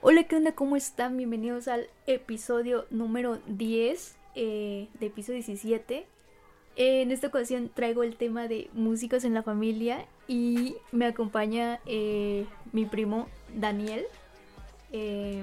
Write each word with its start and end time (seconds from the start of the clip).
Hola, 0.00 0.22
¿qué 0.24 0.36
onda? 0.36 0.52
¿Cómo 0.52 0.76
están? 0.76 1.16
Bienvenidos 1.16 1.66
al 1.66 1.88
episodio 2.06 2.86
número 2.90 3.40
10 3.48 4.16
eh, 4.36 4.86
de 4.94 5.06
episodio 5.06 5.34
17. 5.38 6.06
Eh, 6.76 7.02
en 7.02 7.10
esta 7.10 7.26
ocasión 7.26 7.68
traigo 7.74 8.04
el 8.04 8.14
tema 8.14 8.46
de 8.46 8.70
músicos 8.74 9.24
en 9.24 9.34
la 9.34 9.42
familia 9.42 10.06
y 10.28 10.76
me 10.92 11.06
acompaña 11.06 11.80
eh, 11.84 12.46
mi 12.72 12.84
primo 12.84 13.26
Daniel. 13.52 14.04
Eh, 14.92 15.42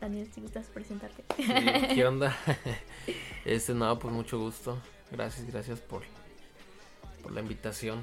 Daniel, 0.00 0.30
si 0.34 0.40
gustas 0.40 0.64
presentarte. 0.68 1.22
Sí, 1.36 1.94
¿Qué 1.94 2.06
onda? 2.06 2.34
Este, 3.44 3.74
nada, 3.74 3.98
pues 3.98 4.14
mucho 4.14 4.38
gusto. 4.38 4.78
Gracias, 5.10 5.46
gracias 5.46 5.78
por, 5.80 6.02
por 7.22 7.32
la 7.32 7.42
invitación. 7.42 8.02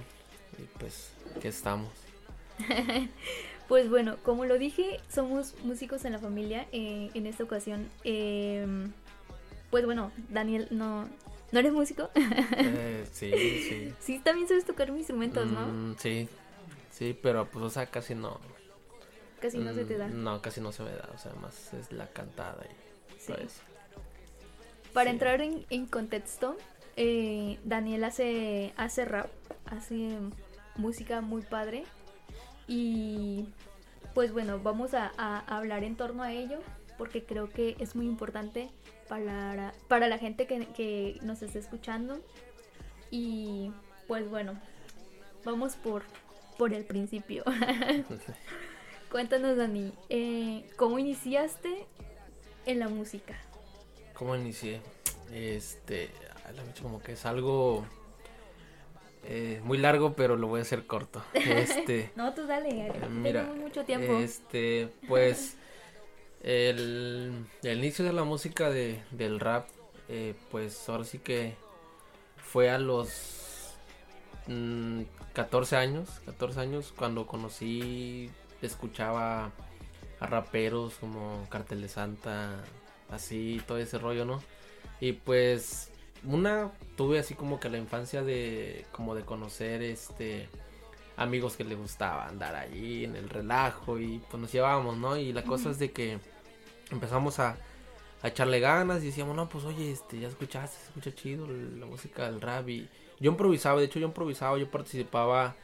Y 0.60 0.64
pues, 0.80 1.12
aquí 1.36 1.48
estamos. 1.48 1.90
Pues 3.68 3.90
bueno, 3.90 4.18
como 4.24 4.46
lo 4.46 4.58
dije, 4.60 5.00
somos 5.10 5.56
músicos 5.64 6.06
en 6.06 6.14
la 6.14 6.20
familia. 6.20 6.68
eh, 6.72 7.10
en 7.14 7.26
esta 7.26 7.44
ocasión, 7.44 7.90
eh, 8.04 8.66
pues 9.72 9.86
bueno, 9.86 10.12
Daniel, 10.30 10.68
no, 10.72 11.08
¿no 11.52 11.60
eres 11.60 11.74
músico? 11.74 12.10
Eh, 12.58 13.06
sí, 13.12 13.32
sí. 13.68 13.94
sí, 14.00 14.20
también 14.20 14.48
sabes 14.48 14.66
tocar 14.66 14.90
instrumentos, 14.90 15.48
¿no? 15.48 15.68
Mm, 15.68 15.96
sí, 15.98 16.28
sí, 16.92 17.18
pero 17.22 17.46
pues, 17.48 17.66
o 17.66 17.70
sea, 17.70 17.88
casi 17.88 18.14
no. 18.16 18.40
Casi 19.42 19.58
no 19.58 19.74
se 19.74 19.86
te 19.86 19.98
da. 19.98 20.08
Mm, 20.08 20.24
No, 20.24 20.42
casi 20.42 20.62
no 20.62 20.72
se 20.72 20.84
me 20.84 20.92
da. 20.92 21.10
O 21.14 21.18
sea, 21.18 21.34
más 21.42 21.74
es 21.74 21.92
la 21.92 22.08
cantada 22.08 22.64
y 22.66 23.20
Sí. 23.20 23.28
todo 23.34 23.38
eso. 23.38 23.62
Para 24.94 25.10
sí. 25.10 25.14
entrar 25.16 25.42
en, 25.42 25.66
en 25.70 25.88
contexto, 25.88 26.56
eh, 26.96 27.60
Daniel 27.66 28.04
hace, 28.06 28.74
hace 28.78 29.06
rap, 29.06 29.30
hace 29.66 30.18
música 30.78 31.22
muy 31.22 31.42
padre. 31.42 31.84
Y 32.68 33.46
pues 34.16 34.32
bueno, 34.32 34.60
vamos 34.60 34.96
a, 34.96 35.12
a 35.18 35.58
hablar 35.58 35.84
en 35.84 35.96
torno 35.96 36.24
a 36.24 36.34
ello 36.34 36.60
porque 36.98 37.24
creo 37.24 37.50
que 37.50 37.76
es 37.80 37.96
muy 37.96 38.06
importante 38.06 38.70
para, 39.08 39.74
para 39.88 40.08
la 40.08 40.18
gente 40.18 40.48
que, 40.48 40.68
que 40.68 41.20
nos 41.22 41.42
está 41.42 41.60
escuchando. 41.60 42.20
Y 43.12 43.72
pues 44.08 44.30
bueno, 44.30 44.60
vamos 45.44 45.76
por, 45.76 46.04
por 46.58 46.74
el 46.74 46.86
principio. 46.86 47.44
Cuéntanos, 49.12 49.58
Dani, 49.58 49.94
eh, 50.10 50.68
¿cómo 50.76 51.00
iniciaste 51.00 51.86
en 52.66 52.80
la 52.80 52.90
música? 52.90 53.36
¿Cómo 54.14 54.36
inicié? 54.36 54.82
Este, 55.32 56.10
como 56.82 57.02
que 57.02 57.14
es 57.14 57.26
algo 57.26 57.86
eh, 59.28 59.60
muy 59.64 59.78
largo, 59.78 60.14
pero 60.14 60.36
lo 60.36 60.48
voy 60.48 60.60
a 60.60 60.62
hacer 60.62 60.86
corto. 60.86 61.24
Este, 61.34 62.12
No, 62.16 62.34
tú 62.34 62.46
dale, 62.46 62.90
aquí 62.90 63.10
Mira, 63.10 63.44
mucho 63.44 63.84
tiempo. 63.84 64.18
Este, 64.20 64.90
pues 65.08 65.58
el, 66.44 67.46
el 67.64 67.78
inicio 67.80 68.06
de 68.06 68.14
la 68.14 68.24
música 68.24 68.70
de, 68.70 69.02
del 69.12 69.40
rap, 69.40 69.68
eh, 70.10 70.36
pues 70.52 70.88
ahora 70.90 71.04
sí 71.04 71.18
que 71.18 71.56
fue 72.38 72.70
a 72.70 72.78
los 72.78 73.74
mm, 74.48 75.02
14 75.34 75.76
años, 75.76 76.10
14 76.26 76.60
años 76.60 76.94
cuando 76.96 77.26
conocí, 77.26 78.30
escuchaba 78.62 79.52
a 80.20 80.28
raperos 80.28 80.94
como 80.96 81.48
Cartel 81.50 81.82
de 81.82 81.90
Santa, 81.90 82.64
así, 83.10 83.60
todo 83.68 83.80
ese 83.80 83.98
rollo, 83.98 84.24
¿no? 84.26 84.44
Y 85.00 85.14
pues 85.14 85.92
una 86.28 86.72
tuve 86.96 87.20
así 87.20 87.36
como 87.36 87.60
que 87.60 87.70
la 87.70 87.78
infancia 87.78 88.24
de 88.24 88.86
como 88.92 89.16
de 89.16 89.24
conocer 89.24 89.82
este 89.82 90.50
amigos 91.18 91.56
que 91.56 91.64
le 91.64 91.76
gustaba 91.76 92.28
andar 92.28 92.56
allí 92.56 93.06
en 93.06 93.16
el 93.16 93.30
relajo 93.30 94.00
y 94.00 94.22
pues 94.30 94.42
nos 94.42 94.52
llevábamos, 94.52 94.98
¿no? 94.98 95.18
Y 95.18 95.34
la 95.34 95.44
cosa 95.44 95.72
es 95.72 95.80
de 95.80 95.92
que 95.92 96.20
empezamos 96.92 97.40
a, 97.40 97.58
a 98.22 98.28
echarle 98.28 98.60
ganas 98.60 99.02
y 99.04 99.08
decíamos, 99.08 99.36
no, 99.36 99.48
pues 99.48 99.64
oye, 99.64 99.92
este, 99.92 100.20
ya 100.20 100.28
escuchaste, 100.28 100.78
se 100.78 100.88
escucha 100.88 101.16
chido 101.16 101.48
la 101.48 101.86
música 101.86 102.26
del 102.30 102.42
rap 102.42 102.68
y 102.70 102.90
yo 103.20 103.32
improvisaba, 103.32 103.80
de 103.80 103.86
hecho 103.86 104.00
yo 104.00 104.08
improvisaba, 104.08 104.58
yo 104.58 104.70
participaba 104.70 105.56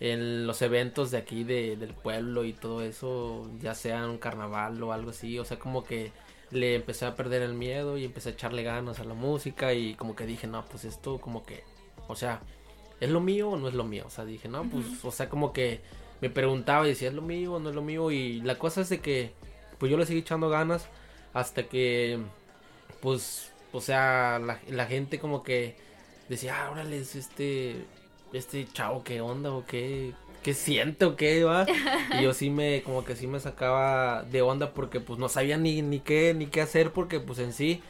en 0.00 0.46
los 0.46 0.62
eventos 0.62 1.10
de 1.10 1.18
aquí 1.18 1.44
de, 1.44 1.76
del 1.76 1.94
pueblo 1.94 2.44
y 2.44 2.52
todo 2.52 2.82
eso, 2.82 3.50
ya 3.60 3.74
sea 3.74 4.06
un 4.06 4.18
carnaval 4.18 4.82
o 4.82 4.92
algo 4.92 5.10
así, 5.10 5.38
o 5.38 5.44
sea, 5.44 5.58
como 5.58 5.84
que 5.84 6.12
le 6.50 6.74
empecé 6.74 7.06
a 7.06 7.14
perder 7.14 7.42
el 7.42 7.54
miedo 7.54 7.96
y 7.96 8.04
empecé 8.04 8.30
a 8.30 8.32
echarle 8.32 8.62
ganas 8.62 8.98
a 9.00 9.04
la 9.04 9.14
música 9.14 9.72
y 9.72 9.94
como 9.94 10.16
que 10.16 10.26
dije, 10.26 10.46
no, 10.46 10.64
pues 10.64 10.84
esto 10.84 11.20
como 11.20 11.44
que, 11.44 11.64
o 12.08 12.16
sea, 12.16 12.40
¿es 13.00 13.10
lo 13.10 13.20
mío 13.20 13.50
o 13.50 13.56
no 13.56 13.68
es 13.68 13.74
lo 13.74 13.84
mío? 13.84 14.04
O 14.06 14.10
sea, 14.10 14.24
dije, 14.24 14.48
no, 14.48 14.68
pues, 14.68 15.04
o 15.04 15.10
sea, 15.10 15.28
como 15.28 15.52
que 15.52 15.80
me 16.20 16.30
preguntaba 16.30 16.86
y 16.86 16.90
decía, 16.90 17.08
¿es 17.08 17.14
lo 17.14 17.22
mío 17.22 17.54
o 17.54 17.60
no 17.60 17.70
es 17.70 17.74
lo 17.74 17.82
mío? 17.82 18.10
Y 18.10 18.40
la 18.42 18.58
cosa 18.58 18.80
es 18.80 18.88
de 18.88 19.00
que, 19.00 19.32
pues 19.78 19.90
yo 19.90 19.96
le 19.96 20.06
seguí 20.06 20.20
echando 20.20 20.48
ganas 20.48 20.88
hasta 21.32 21.68
que, 21.68 22.18
pues, 23.00 23.52
o 23.72 23.80
sea, 23.80 24.38
la, 24.38 24.60
la 24.68 24.86
gente 24.86 25.18
como 25.18 25.42
que 25.42 25.76
decía, 26.28 26.64
ah, 26.64 26.70
órale, 26.70 26.98
es 26.98 27.14
este, 27.14 27.84
este 28.32 28.66
chavo, 28.72 29.04
¿qué 29.04 29.20
onda 29.20 29.52
o 29.52 29.64
qué? 29.64 30.12
¿Qué 30.42 30.54
siente 30.54 31.04
o 31.04 31.16
qué 31.16 31.44
va? 31.44 31.70
Y 32.10 32.20
yo 32.22 32.32
sí 32.34 32.50
me, 32.50 32.82
como 32.82 33.04
que 33.04 33.14
sí 33.16 33.26
me 33.26 33.40
sacaba 33.40 34.22
de 34.24 34.42
onda 34.42 34.72
porque 34.72 35.00
pues 35.00 35.18
no 35.18 35.28
sabía 35.28 35.58
ni, 35.58 35.82
ni 35.82 36.00
qué, 36.00 36.34
ni 36.34 36.46
qué 36.46 36.62
hacer 36.62 36.92
porque 36.92 37.20
pues 37.20 37.38
en 37.40 37.52
sí, 37.52 37.82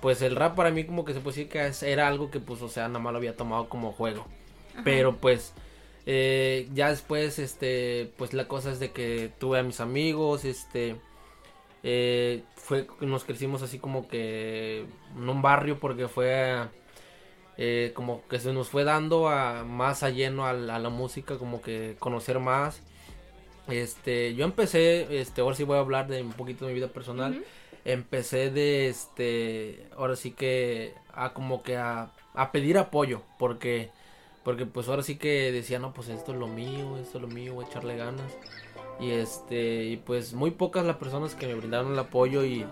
pues 0.00 0.20
el 0.22 0.36
rap 0.36 0.56
para 0.56 0.70
mí 0.70 0.84
como 0.84 1.04
que 1.04 1.14
se 1.14 1.20
puede 1.20 1.36
decir 1.36 1.50
que 1.50 1.66
es- 1.66 1.82
era 1.82 2.08
algo 2.08 2.30
que 2.30 2.40
pues, 2.40 2.60
o 2.62 2.68
sea, 2.68 2.88
nada 2.88 2.98
más 3.00 3.12
lo 3.12 3.18
había 3.18 3.36
tomado 3.36 3.68
como 3.68 3.92
juego. 3.92 4.26
Pero 4.84 5.16
pues 5.16 5.52
eh, 6.06 6.68
ya 6.74 6.90
después, 6.90 7.38
este, 7.38 8.12
pues 8.18 8.34
la 8.34 8.48
cosa 8.48 8.72
es 8.72 8.80
de 8.80 8.90
que 8.92 9.30
tuve 9.38 9.60
a 9.60 9.62
mis 9.62 9.80
amigos, 9.80 10.44
este, 10.44 10.96
eh, 11.82 12.42
fue, 12.56 12.86
nos 13.00 13.24
crecimos 13.24 13.62
así 13.62 13.78
como 13.78 14.08
que 14.08 14.86
en 15.16 15.28
un 15.28 15.42
barrio 15.42 15.78
porque 15.80 16.08
fue 16.08 16.56
eh, 17.58 17.92
como 17.94 18.26
que 18.28 18.38
se 18.40 18.52
nos 18.52 18.68
fue 18.68 18.84
dando 18.84 19.28
a, 19.28 19.64
más 19.64 20.02
a 20.02 20.10
lleno 20.10 20.46
a, 20.46 20.52
la- 20.52 20.76
a 20.76 20.78
la 20.78 20.88
música, 20.90 21.38
como 21.38 21.60
que 21.62 21.96
conocer 21.98 22.38
más. 22.40 22.80
Este, 23.68 24.34
yo 24.34 24.44
empecé, 24.44 25.20
este, 25.20 25.40
ahora 25.40 25.54
sí 25.56 25.64
voy 25.64 25.76
a 25.76 25.80
hablar 25.80 26.08
de 26.08 26.22
un 26.22 26.32
poquito 26.32 26.66
de 26.66 26.72
mi 26.72 26.76
vida 26.80 26.88
personal. 26.88 27.44
Empecé 27.84 28.50
de, 28.50 28.88
este, 28.88 29.86
ahora 29.96 30.16
sí 30.16 30.32
que, 30.32 30.94
a 31.14 31.32
como 31.32 31.62
que 31.62 31.76
a, 31.76 32.10
a 32.34 32.52
pedir 32.52 32.78
apoyo, 32.78 33.22
porque, 33.38 33.90
porque 34.44 34.66
pues 34.66 34.88
ahora 34.88 35.02
sí 35.02 35.16
que 35.16 35.52
decía, 35.52 35.78
no, 35.78 35.92
pues 35.92 36.08
esto 36.08 36.32
es 36.32 36.38
lo 36.38 36.46
mío, 36.48 36.96
esto 36.98 37.18
es 37.18 37.22
lo 37.22 37.28
mío, 37.28 37.54
voy 37.54 37.64
a 37.64 37.68
echarle 37.68 37.96
ganas. 37.96 38.32
Y 39.00 39.10
este, 39.10 39.84
y 39.84 39.96
pues 39.96 40.32
muy 40.32 40.50
pocas 40.52 40.84
las 40.84 40.96
personas 40.96 41.34
que 41.34 41.46
me 41.46 41.54
brindaron 41.54 41.92
el 41.92 41.98
apoyo 41.98 42.44
y 42.44 42.64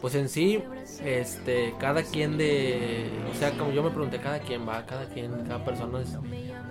pues 0.00 0.14
en 0.14 0.28
sí, 0.28 0.62
este, 1.02 1.74
cada 1.78 2.02
quien 2.02 2.36
de, 2.36 3.10
o 3.30 3.34
sea, 3.34 3.56
como 3.56 3.72
yo 3.72 3.82
me 3.82 3.90
pregunté, 3.90 4.18
cada 4.18 4.38
quien 4.38 4.68
va, 4.68 4.84
cada 4.86 5.08
quien, 5.08 5.44
cada 5.44 5.64
persona 5.64 6.00
es, 6.02 6.18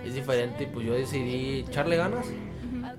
es 0.04 0.14
diferente 0.14 0.64
y 0.64 0.66
pues 0.66 0.86
yo 0.86 0.94
decidí 0.94 1.60
echarle 1.60 1.96
ganas. 1.96 2.26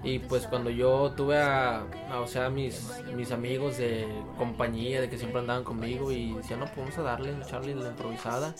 Y 0.04 0.20
pues 0.20 0.46
cuando 0.46 0.70
yo 0.70 1.14
tuve 1.16 1.38
a, 1.38 1.84
a, 2.12 2.20
o 2.20 2.28
sea, 2.28 2.50
mis, 2.50 2.92
mis 3.16 3.32
amigos 3.32 3.78
de 3.78 4.08
compañía, 4.38 5.02
de 5.02 5.10
que 5.10 5.18
siempre 5.18 5.40
andaban 5.40 5.64
conmigo 5.64 6.12
y 6.12 6.34
decían, 6.34 6.60
no, 6.60 6.66
pues 6.66 6.78
vamos 6.78 6.98
a 6.98 7.02
darle, 7.02 7.36
echarle 7.42 7.74
la 7.74 7.90
improvisada. 7.90 8.54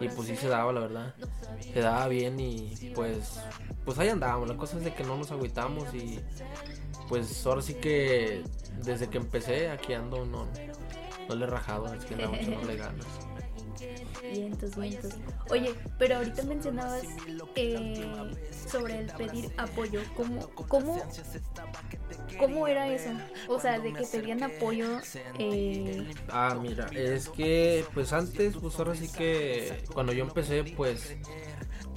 Y 0.00 0.08
pues 0.08 0.28
sí 0.28 0.36
se 0.36 0.48
daba, 0.48 0.72
la 0.72 0.80
verdad. 0.80 1.14
Se 1.60 1.80
daba 1.80 2.08
bien 2.08 2.40
y 2.40 2.92
pues, 2.94 3.40
pues 3.84 3.98
ahí 3.98 4.08
andábamos. 4.08 4.48
La 4.48 4.56
cosa 4.56 4.78
es 4.78 4.84
de 4.84 4.94
que 4.94 5.04
no 5.04 5.16
nos 5.16 5.30
agüitamos 5.30 5.94
y 5.94 6.18
pues 7.08 7.46
ahora 7.46 7.62
sí 7.62 7.74
que 7.74 8.42
desde 8.82 9.08
que 9.08 9.18
empecé 9.18 9.68
aquí 9.70 9.92
ando, 9.92 10.24
no, 10.24 10.46
no 11.28 11.34
le 11.34 11.46
rajado, 11.46 11.92
es 11.94 12.04
que 12.04 12.14
anda 12.14 12.28
mucho, 12.28 12.50
no 12.50 12.64
le 12.64 12.76
ganas. 12.76 13.06
Vientos, 14.22 14.76
vientos. 14.76 15.14
Oye, 15.50 15.74
pero 15.98 16.16
ahorita 16.16 16.44
mencionabas 16.44 17.02
eh, 17.56 18.34
sobre 18.70 19.00
el 19.00 19.06
pedir 19.06 19.50
apoyo. 19.58 20.00
¿Cómo, 20.16 20.48
cómo, 20.68 21.02
¿Cómo 22.38 22.68
era 22.68 22.88
eso? 22.88 23.10
O 23.48 23.58
sea, 23.58 23.80
de 23.80 23.92
que 23.92 24.04
pedían 24.04 24.42
apoyo. 24.44 25.00
Eh, 25.38 26.06
Ah, 26.28 26.56
mira, 26.60 26.86
es 26.94 27.28
que 27.28 27.84
pues 27.92 28.12
antes, 28.12 28.56
pues 28.56 28.78
ahora 28.78 28.94
sí 28.94 29.08
que 29.08 29.82
cuando 29.92 30.12
yo 30.12 30.24
empecé, 30.24 30.62
pues 30.64 31.16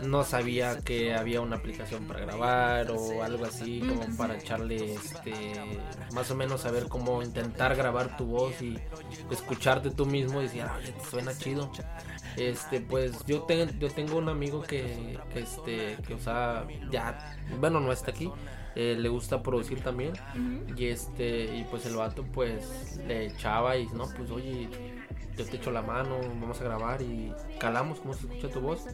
no 0.03 0.23
sabía 0.23 0.79
que 0.79 1.13
había 1.13 1.41
una 1.41 1.57
aplicación 1.57 2.05
para 2.05 2.21
grabar 2.21 2.91
o 2.91 3.23
algo 3.23 3.45
así, 3.45 3.79
como 3.79 4.15
para 4.17 4.37
echarle 4.37 4.93
este, 4.93 5.33
más 6.13 6.29
o 6.31 6.35
menos 6.35 6.61
saber 6.61 6.87
cómo 6.87 7.21
intentar 7.21 7.75
grabar 7.75 8.17
tu 8.17 8.25
voz 8.25 8.61
y 8.61 8.79
escucharte 9.31 9.91
tú 9.91 10.05
mismo 10.05 10.41
y 10.41 10.43
decir, 10.43 10.61
ah, 10.63 10.75
oye, 10.77 10.91
te 10.91 11.05
suena 11.05 11.37
chido. 11.37 11.71
Este, 12.37 12.81
pues 12.81 13.25
yo, 13.25 13.43
tengo 13.43 13.71
yo 13.79 13.89
tengo 13.89 14.17
un 14.17 14.27
amigo 14.27 14.61
que, 14.61 15.17
que 15.33 15.39
este, 15.39 15.97
que 16.05 16.13
o 16.13 16.19
sea, 16.19 16.67
ya, 16.91 17.37
bueno, 17.59 17.79
no 17.79 17.91
está 17.93 18.11
aquí, 18.11 18.29
eh, 18.75 18.95
le 18.99 19.09
gusta 19.09 19.41
producir 19.41 19.81
también. 19.81 20.13
Y 20.75 20.87
este, 20.87 21.55
y 21.55 21.63
pues 21.69 21.85
el 21.85 21.95
vato 21.95 22.23
pues 22.23 22.99
le 23.07 23.27
echaba 23.27 23.77
y 23.77 23.87
no, 23.87 24.05
pues 24.17 24.29
oye, 24.29 24.69
yo 25.37 25.45
te 25.45 25.57
echo 25.57 25.71
la 25.71 25.81
mano, 25.81 26.19
vamos 26.41 26.59
a 26.59 26.63
grabar 26.63 27.01
y 27.01 27.33
calamos 27.59 27.99
cómo 27.99 28.13
se 28.13 28.27
escucha 28.27 28.49
tu 28.49 28.59
voz. 28.59 28.85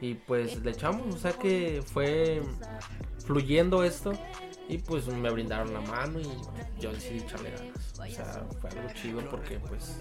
Y 0.00 0.14
pues 0.14 0.62
le 0.62 0.70
echamos, 0.70 1.14
o 1.14 1.18
sea 1.18 1.32
que 1.32 1.82
fue 1.84 2.42
fluyendo 3.24 3.82
esto. 3.82 4.12
Y 4.68 4.78
pues 4.78 5.06
me 5.06 5.30
brindaron 5.30 5.72
la 5.72 5.80
mano 5.80 6.20
y 6.20 6.28
yo 6.80 6.92
decidí 6.92 7.18
echarle 7.18 7.50
ganas. 7.50 7.76
O 7.98 8.06
sea, 8.06 8.46
fue 8.60 8.70
algo 8.70 8.88
chido 8.94 9.20
porque 9.30 9.58
pues 9.60 10.00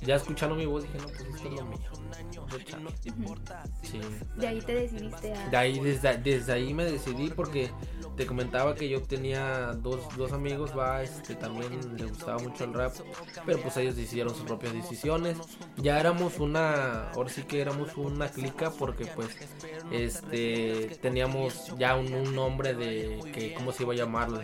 ya 0.00 0.16
escuchando 0.16 0.54
mi 0.54 0.66
voz 0.66 0.82
dije, 0.84 0.98
no, 0.98 1.06
pues 1.06 1.20
esto 1.20 1.48
es 1.48 1.54
lo 1.54 1.64
mío. 1.64 1.78
Sí. 3.82 4.00
De 4.36 4.46
ahí 4.46 4.60
te 4.60 4.74
decidiste 4.74 5.34
a... 5.34 5.48
De 5.48 5.56
ahí, 5.56 5.80
desde, 5.80 6.18
desde 6.18 6.52
ahí 6.52 6.74
me 6.74 6.84
decidí 6.84 7.30
porque 7.30 7.70
te 8.16 8.26
comentaba 8.26 8.74
que 8.74 8.88
yo 8.88 9.02
tenía 9.02 9.72
dos, 9.72 10.00
dos 10.16 10.32
amigos, 10.32 10.76
va, 10.76 11.02
este, 11.02 11.34
también 11.34 11.96
le 11.96 12.06
gustaba 12.06 12.38
mucho 12.38 12.64
el 12.64 12.74
rap, 12.74 12.94
pero 13.46 13.60
pues 13.60 13.76
ellos 13.78 13.98
hicieron 13.98 14.34
sus 14.34 14.44
propias 14.44 14.74
decisiones. 14.74 15.38
Ya 15.76 15.98
éramos 15.98 16.38
una, 16.38 17.10
ahora 17.10 17.30
sí 17.30 17.42
que 17.42 17.60
éramos 17.60 17.96
una 17.96 18.28
clica 18.28 18.70
porque 18.70 19.06
pues 19.06 19.28
este 19.90 20.98
teníamos 21.00 21.72
ya 21.78 21.96
un, 21.96 22.12
un 22.12 22.34
nombre 22.34 22.74
de 22.74 23.20
que 23.32 23.54
cómo 23.62 23.70
se 23.70 23.84
iba 23.84 23.92
a 23.92 23.96
llamarlo 23.96 24.40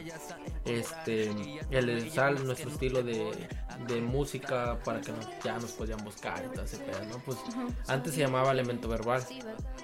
este 0.64 1.32
el 1.70 2.10
sal 2.12 2.46
nuestro 2.46 2.70
estilo 2.70 3.02
de, 3.02 3.32
de 3.88 4.00
música 4.00 4.78
para 4.84 5.00
que 5.00 5.10
nos, 5.10 5.28
ya 5.42 5.58
nos 5.58 5.72
podían 5.72 5.98
buscar 6.04 6.44
y 6.46 6.54
todo 6.54 6.64
ese 6.64 6.78
pedo, 6.78 7.04
¿no? 7.10 7.18
Pues 7.26 7.36
antes 7.88 8.14
se 8.14 8.20
llamaba 8.20 8.52
elemento 8.52 8.88
verbal. 8.88 9.24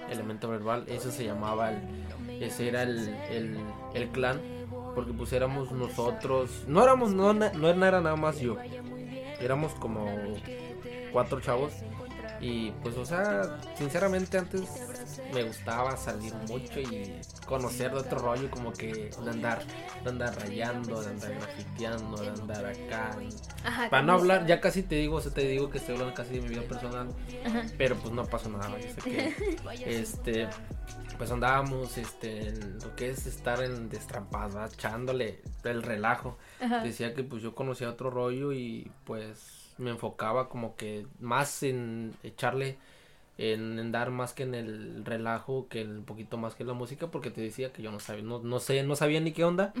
Elemento 0.09 0.47
verbal, 0.47 0.85
eso 0.87 1.11
se 1.11 1.25
llamaba 1.25 1.71
el, 1.71 2.41
ese 2.41 2.69
era 2.69 2.83
el, 2.83 3.09
el, 3.29 3.57
el 3.93 4.09
clan 4.09 4.39
porque 4.93 5.11
pues 5.11 5.33
éramos 5.33 5.71
nosotros, 5.71 6.63
no 6.67 6.81
éramos 6.81 7.11
no, 7.11 7.33
no 7.33 7.67
era 7.69 7.99
nada 7.99 8.15
más 8.15 8.39
yo. 8.39 8.55
Éramos 9.41 9.73
como 9.73 10.05
cuatro 11.11 11.41
chavos 11.41 11.73
y 12.39 12.71
pues, 12.83 12.97
o 12.97 13.05
sea, 13.05 13.59
sinceramente 13.77 14.37
antes 14.37 14.63
me 15.33 15.43
gustaba 15.43 15.95
salir 15.97 16.33
mucho 16.47 16.79
y 16.79 17.19
conocer 17.45 17.91
de 17.91 17.97
otro 17.97 18.19
rollo, 18.19 18.49
como 18.49 18.71
que 18.73 19.09
de 19.09 19.29
andar, 19.29 19.63
de 20.03 20.09
andar 20.09 20.35
rayando, 20.39 21.01
de 21.01 21.09
andar 21.09 21.33
grafiteando, 21.33 22.17
de 22.17 22.29
andar 22.29 22.65
acá. 22.65 23.17
Para 23.89 24.03
no 24.03 24.13
hablar, 24.13 24.45
ya 24.45 24.59
casi 24.59 24.83
te 24.83 24.95
digo, 24.95 25.17
o 25.17 25.21
sea, 25.21 25.33
te 25.33 25.47
digo 25.47 25.69
que 25.69 25.77
estoy 25.77 25.95
hablando 25.95 26.13
casi 26.13 26.35
de 26.35 26.41
mi 26.41 26.49
vida 26.49 26.61
personal, 26.63 27.09
pero 27.77 27.95
pues 27.97 28.13
no 28.13 28.25
pasó 28.25 28.49
nada, 28.49 28.77
yo 28.79 28.89
sé 28.89 29.01
que, 29.01 29.59
este, 29.99 30.47
pues 31.17 31.31
andábamos, 31.31 31.97
este, 31.97 32.49
en 32.49 32.79
lo 32.79 32.95
que 32.95 33.09
es 33.09 33.25
estar 33.25 33.63
en 33.63 33.89
destrampadas, 33.89 34.73
echándole 34.73 35.41
el 35.63 35.83
relajo. 35.83 36.37
Decía 36.83 37.13
que 37.13 37.23
pues 37.23 37.41
yo 37.41 37.55
conocía 37.55 37.89
otro 37.89 38.09
rollo 38.09 38.51
y 38.53 38.91
pues 39.05 39.64
me 39.77 39.91
enfocaba 39.91 40.49
como 40.49 40.75
que 40.75 41.05
más 41.19 41.63
en 41.63 42.13
echarle, 42.23 42.77
en, 43.37 43.91
dar 43.91 44.11
más 44.11 44.33
que 44.33 44.43
en 44.43 44.55
el 44.55 45.03
relajo, 45.05 45.67
que 45.67 45.83
un 45.83 46.05
poquito 46.05 46.37
más 46.37 46.55
que 46.55 46.63
en 46.63 46.67
la 46.67 46.73
música, 46.73 47.07
porque 47.07 47.31
te 47.31 47.41
decía 47.41 47.73
que 47.73 47.81
yo 47.81 47.91
no 47.91 47.99
sabía, 47.99 48.23
no, 48.23 48.39
no 48.39 48.59
sé, 48.59 48.83
no 48.83 48.95
sabía 48.95 49.19
ni 49.19 49.31
qué 49.31 49.43
onda. 49.43 49.73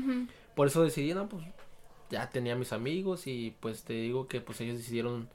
Por 0.55 0.67
eso 0.67 0.83
decidí, 0.83 1.13
no, 1.13 1.29
pues 1.29 1.43
ya 2.09 2.29
tenía 2.29 2.55
mis 2.55 2.73
amigos 2.73 3.27
y 3.27 3.55
pues 3.59 3.83
te 3.83 3.93
digo 3.93 4.27
que 4.27 4.41
pues 4.41 4.61
ellos 4.61 4.77
decidieron 4.77 5.29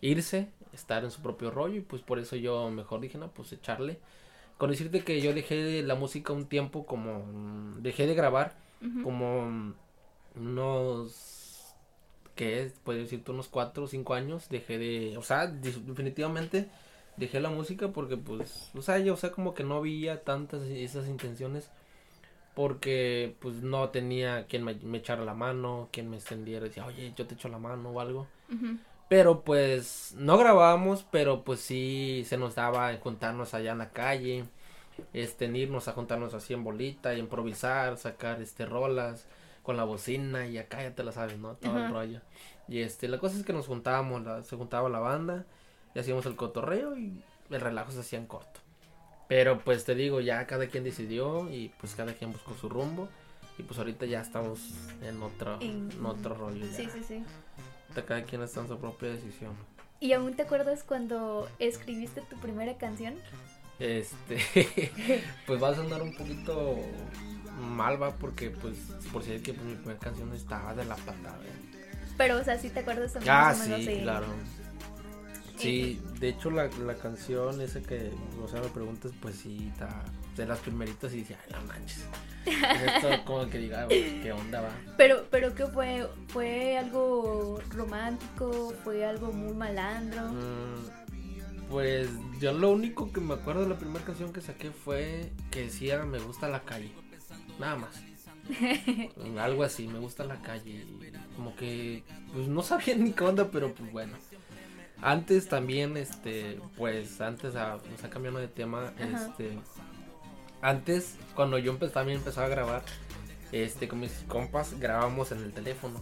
irse, 0.00 0.48
estar 0.72 1.04
en 1.04 1.10
su 1.10 1.20
propio 1.22 1.50
rollo 1.50 1.76
y 1.76 1.80
pues 1.80 2.02
por 2.02 2.18
eso 2.18 2.36
yo 2.36 2.70
mejor 2.70 3.00
dije, 3.00 3.18
no, 3.18 3.30
pues 3.30 3.52
echarle. 3.52 3.98
Con 4.56 4.70
decirte 4.70 5.04
que 5.04 5.20
yo 5.20 5.32
dejé 5.34 5.82
la 5.82 5.94
música 5.94 6.32
un 6.32 6.46
tiempo 6.46 6.84
como, 6.84 7.24
dejé 7.80 8.06
de 8.06 8.14
grabar 8.14 8.56
como 9.02 9.74
unos 10.34 11.37
que 12.38 12.62
es, 12.62 12.72
puedes 12.84 13.02
decirte, 13.02 13.32
unos 13.32 13.48
4 13.48 13.82
o 13.82 13.88
5 13.88 14.14
años, 14.14 14.48
dejé 14.48 14.78
de, 14.78 15.18
o 15.18 15.22
sea, 15.22 15.48
definitivamente 15.48 16.68
dejé 17.16 17.40
la 17.40 17.50
música 17.50 17.88
porque 17.88 18.16
pues, 18.16 18.70
o 18.76 18.80
sea, 18.80 19.00
yo, 19.00 19.14
o 19.14 19.16
sea, 19.16 19.32
como 19.32 19.54
que 19.54 19.64
no 19.64 19.74
había 19.74 20.22
tantas 20.22 20.62
esas 20.62 21.08
intenciones 21.08 21.68
porque 22.54 23.34
pues 23.40 23.56
no 23.56 23.88
tenía 23.88 24.46
quien 24.46 24.62
me, 24.62 24.78
echara 24.96 25.24
la 25.24 25.34
mano, 25.34 25.88
quien 25.90 26.08
me 26.10 26.16
extendiera, 26.16 26.66
decía, 26.66 26.86
oye, 26.86 27.12
yo 27.16 27.26
te 27.26 27.34
echo 27.34 27.48
la 27.48 27.58
mano 27.58 27.90
o 27.90 28.00
algo. 28.00 28.28
Pero 29.08 29.40
pues 29.40 30.14
no 30.16 30.38
grabábamos, 30.38 31.04
pero 31.10 31.42
pues 31.42 31.58
sí 31.58 32.24
se 32.24 32.38
nos 32.38 32.54
daba 32.54 32.96
juntarnos 32.98 33.52
allá 33.52 33.72
en 33.72 33.78
la 33.78 33.90
calle, 33.90 34.44
este, 35.12 35.46
irnos 35.46 35.88
a 35.88 35.92
juntarnos 35.92 36.34
así 36.34 36.54
en 36.54 36.62
bolita, 36.62 37.14
y 37.14 37.18
improvisar, 37.18 37.96
sacar 37.96 38.40
este 38.40 38.64
rolas 38.64 39.26
con 39.68 39.76
la 39.76 39.84
bocina 39.84 40.46
y 40.46 40.56
acá 40.56 40.82
ya 40.82 40.94
te 40.94 41.04
la 41.04 41.12
sabes, 41.12 41.36
¿no? 41.36 41.56
Todo 41.56 41.76
el 41.76 41.92
rollo. 41.92 42.22
Y 42.68 42.80
este, 42.80 43.06
la 43.06 43.18
cosa 43.18 43.36
es 43.36 43.44
que 43.44 43.52
nos 43.52 43.66
juntábamos, 43.66 44.46
se 44.46 44.56
juntaba 44.56 44.88
la 44.88 44.98
banda 44.98 45.44
y 45.94 45.98
hacíamos 45.98 46.24
el 46.24 46.36
cotorreo 46.36 46.96
y 46.96 47.22
el 47.50 47.60
relajo 47.60 47.90
se 47.90 48.00
hacía 48.00 48.18
en 48.18 48.24
corto. 48.24 48.60
Pero 49.28 49.58
pues 49.58 49.84
te 49.84 49.94
digo, 49.94 50.22
ya 50.22 50.46
cada 50.46 50.68
quien 50.68 50.84
decidió 50.84 51.50
y 51.50 51.68
pues 51.78 51.94
cada 51.94 52.14
quien 52.14 52.32
buscó 52.32 52.54
su 52.54 52.70
rumbo. 52.70 53.10
Y 53.58 53.62
pues 53.62 53.78
ahorita 53.78 54.06
ya 54.06 54.22
estamos 54.22 54.58
en 55.02 55.22
otro, 55.22 55.58
en... 55.60 55.90
otro 56.02 56.34
rollo. 56.34 56.64
Sí, 56.72 56.88
sí, 56.90 57.02
sí. 57.06 57.22
Cada 58.06 58.22
quien 58.22 58.40
está 58.40 58.62
en 58.62 58.68
su 58.68 58.78
propia 58.78 59.10
decisión. 59.10 59.52
¿Y 60.00 60.14
aún 60.14 60.32
te 60.32 60.44
acuerdas 60.44 60.82
cuando 60.82 61.46
escribiste 61.58 62.22
tu 62.22 62.40
primera 62.40 62.78
canción? 62.78 63.16
Este, 63.78 64.38
pues 65.46 65.62
va 65.62 65.68
a 65.68 65.74
sonar 65.74 66.00
un 66.00 66.16
poquito 66.16 66.74
mal 67.58 68.00
va 68.00 68.14
porque 68.14 68.50
pues 68.50 68.76
por 69.12 69.22
si 69.22 69.32
es 69.32 69.42
que 69.42 69.52
pues, 69.52 69.66
mi 69.66 69.74
primera 69.74 69.98
canción 69.98 70.32
estaba 70.34 70.74
de 70.74 70.84
la 70.84 70.96
patada. 70.96 71.38
Pero 72.16 72.38
o 72.38 72.44
sea, 72.44 72.58
si 72.58 72.70
te 72.70 72.80
acuerdas 72.80 73.12
también. 73.12 73.34
Ah, 73.34 73.54
sí, 73.54 74.00
claro. 74.02 74.26
Sí, 75.56 76.00
de 76.20 76.28
hecho 76.28 76.50
la, 76.50 76.68
la 76.86 76.94
canción 76.94 77.60
esa 77.60 77.80
que, 77.80 78.12
o 78.40 78.46
sea, 78.46 78.60
me 78.60 78.68
preguntas, 78.68 79.10
pues 79.20 79.36
sí, 79.36 79.68
está 79.72 80.04
de 80.36 80.46
las 80.46 80.60
primeritas 80.60 81.12
y 81.12 81.18
dice, 81.18 81.36
ay, 81.46 81.52
no 81.52 81.66
manches. 81.66 82.04
Esto 82.46 83.08
como 83.24 83.50
que 83.50 83.58
diga, 83.58 83.88
¿qué 83.88 84.32
onda 84.32 84.60
va? 84.60 84.70
Pero, 84.96 85.26
pero 85.30 85.54
¿qué 85.54 85.66
fue? 85.66 86.08
¿Fue 86.28 86.78
algo 86.78 87.60
romántico? 87.70 88.72
¿Fue 88.84 89.04
algo 89.04 89.32
muy 89.32 89.52
malandro? 89.52 90.28
Mm, 90.28 91.68
pues 91.70 92.08
yo 92.40 92.52
lo 92.52 92.70
único 92.70 93.12
que 93.12 93.20
me 93.20 93.34
acuerdo 93.34 93.62
de 93.62 93.68
la 93.68 93.78
primera 93.78 94.04
canción 94.04 94.32
que 94.32 94.40
saqué 94.40 94.70
fue 94.70 95.32
que 95.50 95.64
decía, 95.64 96.04
me 96.04 96.20
gusta 96.20 96.48
la 96.48 96.60
calle 96.60 96.92
nada 97.58 97.76
más. 97.76 98.02
Algo 99.38 99.62
así, 99.62 99.86
me 99.88 99.98
gusta 99.98 100.24
la 100.24 100.40
calle. 100.40 100.86
Como 101.36 101.54
que, 101.56 102.02
pues 102.32 102.48
no 102.48 102.62
sabía 102.62 102.94
ni 102.98 103.12
qué 103.12 103.24
onda, 103.24 103.48
pero 103.50 103.74
pues 103.74 103.92
bueno. 103.92 104.16
Antes 105.00 105.48
también, 105.48 105.96
este, 105.96 106.60
pues 106.76 107.20
antes, 107.20 107.54
a, 107.54 107.76
o 107.76 107.98
sea, 108.00 108.10
cambiando 108.10 108.40
de 108.40 108.48
tema, 108.48 108.92
este, 108.98 109.56
antes, 110.60 111.16
cuando 111.36 111.56
yo 111.58 111.70
empecé, 111.70 111.92
también 111.92 112.18
empezaba 112.18 112.48
a 112.48 112.50
grabar, 112.50 112.82
este, 113.52 113.86
con 113.86 114.00
mis 114.00 114.10
compas, 114.26 114.78
grabamos 114.80 115.30
en 115.30 115.38
el 115.38 115.52
teléfono. 115.52 116.00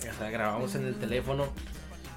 O 0.00 0.18
sea, 0.18 0.30
grabamos 0.30 0.74
en 0.74 0.86
el 0.86 0.96
mm. 0.96 1.00
teléfono. 1.00 1.46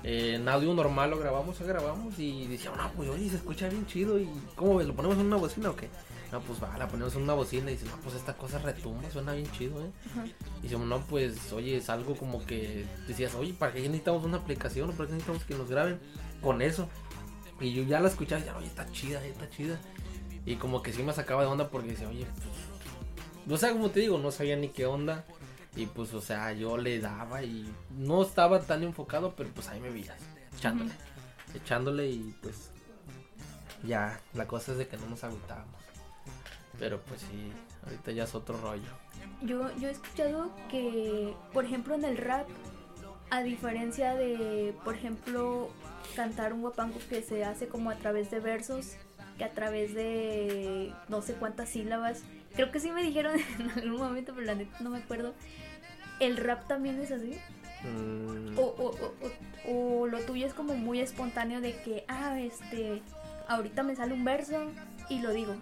en 0.03 0.49
audio 0.49 0.73
normal 0.73 1.11
lo 1.11 1.19
grabamos, 1.19 1.59
lo 1.59 1.67
grabamos 1.67 2.17
y 2.17 2.47
decía, 2.47 2.71
no, 2.75 2.91
pues 2.93 3.07
oye, 3.09 3.29
se 3.29 3.35
escucha 3.35 3.69
bien 3.69 3.85
chido 3.85 4.17
y 4.19 4.27
¿cómo 4.55 4.77
ves? 4.77 4.87
¿Lo 4.87 4.95
ponemos 4.95 5.19
en 5.19 5.27
una 5.27 5.35
bocina 5.35 5.69
o 5.69 5.75
qué? 5.75 5.87
No, 6.31 6.39
pues 6.39 6.63
va, 6.63 6.77
la 6.77 6.87
ponemos 6.87 7.13
en 7.15 7.23
una 7.23 7.33
bocina 7.33 7.69
y 7.69 7.73
dice, 7.73 7.85
no, 7.87 7.97
pues 7.97 8.15
esta 8.15 8.37
cosa 8.37 8.57
retumba, 8.59 9.09
suena 9.11 9.33
bien 9.33 9.51
chido, 9.51 9.81
¿eh? 9.81 9.91
Y 10.59 10.63
dice, 10.63 10.77
no, 10.77 11.01
pues, 11.07 11.51
oye, 11.51 11.77
es 11.77 11.89
algo 11.89 12.15
como 12.15 12.45
que 12.45 12.85
decías, 13.07 13.35
oye, 13.35 13.53
¿para 13.53 13.73
qué 13.73 13.81
necesitamos 13.81 14.23
una 14.23 14.37
aplicación? 14.37 14.91
¿Para 14.93 15.07
qué 15.07 15.13
necesitamos 15.13 15.43
que 15.43 15.55
nos 15.55 15.69
graben 15.69 15.99
con 16.41 16.61
eso? 16.61 16.87
Y 17.59 17.73
yo 17.73 17.83
ya 17.83 17.99
la 17.99 18.07
escuchaba 18.07 18.39
y 18.39 18.43
decía, 18.43 18.57
oye, 18.57 18.67
está 18.67 18.89
chida, 18.91 19.25
está 19.25 19.49
chida. 19.49 19.77
Y 20.45 20.55
como 20.55 20.81
que 20.81 20.93
sí 20.93 21.03
me 21.03 21.13
sacaba 21.13 21.41
de 21.41 21.49
onda 21.49 21.69
porque 21.69 21.89
decía, 21.89 22.07
oye, 22.07 22.25
pues, 22.25 22.47
no 23.45 23.57
sé, 23.57 23.71
como 23.71 23.89
te 23.89 23.99
digo, 23.99 24.17
no 24.17 24.31
sabía 24.31 24.55
ni 24.55 24.69
qué 24.69 24.85
onda. 24.85 25.25
Y 25.75 25.85
pues, 25.85 26.13
o 26.13 26.21
sea, 26.21 26.53
yo 26.53 26.77
le 26.77 26.99
daba 26.99 27.43
y 27.43 27.69
no 27.89 28.21
estaba 28.23 28.61
tan 28.61 28.83
enfocado, 28.83 29.35
pero 29.35 29.49
pues 29.53 29.67
ahí 29.69 29.79
me 29.79 29.89
veías, 29.89 30.19
echándole, 30.57 30.91
echándole 31.53 32.09
y 32.09 32.35
pues 32.41 32.71
ya, 33.83 34.19
la 34.33 34.47
cosa 34.47 34.73
es 34.73 34.77
de 34.77 34.87
que 34.87 34.97
no 34.97 35.07
nos 35.07 35.23
agüitábamos. 35.23 35.80
Pero 36.81 36.99
pues 37.01 37.21
sí, 37.21 37.53
ahorita 37.85 38.11
ya 38.11 38.23
es 38.23 38.33
otro 38.33 38.57
rollo. 38.57 38.89
Yo, 39.43 39.69
yo 39.77 39.87
he 39.87 39.91
escuchado 39.91 40.49
que, 40.67 41.31
por 41.53 41.63
ejemplo, 41.63 41.93
en 41.93 42.03
el 42.03 42.17
rap, 42.17 42.47
a 43.29 43.43
diferencia 43.43 44.15
de, 44.15 44.73
por 44.83 44.95
ejemplo, 44.95 45.69
cantar 46.15 46.53
un 46.53 46.61
guapango 46.61 46.97
que 47.07 47.21
se 47.21 47.45
hace 47.45 47.67
como 47.67 47.91
a 47.91 47.97
través 47.97 48.31
de 48.31 48.39
versos, 48.39 48.95
que 49.37 49.43
a 49.43 49.51
través 49.51 49.93
de 49.93 50.91
no 51.07 51.21
sé 51.21 51.35
cuántas 51.35 51.69
sílabas, 51.69 52.23
creo 52.55 52.71
que 52.71 52.79
sí 52.79 52.89
me 52.89 53.03
dijeron 53.03 53.39
en 53.59 53.69
algún 53.69 53.99
momento, 53.99 54.33
pero 54.33 54.47
la 54.47 54.55
neta 54.55 54.75
no 54.79 54.89
me 54.89 54.97
acuerdo. 54.97 55.35
¿El 56.19 56.35
rap 56.35 56.67
también 56.67 56.99
es 56.99 57.11
así? 57.11 57.37
Mm. 57.83 58.57
O, 58.57 58.63
o, 58.63 58.91
o, 59.67 60.01
o, 60.01 60.07
lo 60.07 60.19
tuyo 60.21 60.47
es 60.47 60.55
como 60.55 60.73
muy 60.73 60.99
espontáneo 60.99 61.61
de 61.61 61.79
que, 61.83 62.05
ah, 62.07 62.39
este, 62.39 63.03
ahorita 63.47 63.83
me 63.83 63.95
sale 63.95 64.15
un 64.15 64.23
verso 64.23 64.71
y 65.09 65.19
lo 65.19 65.29
digo. 65.29 65.55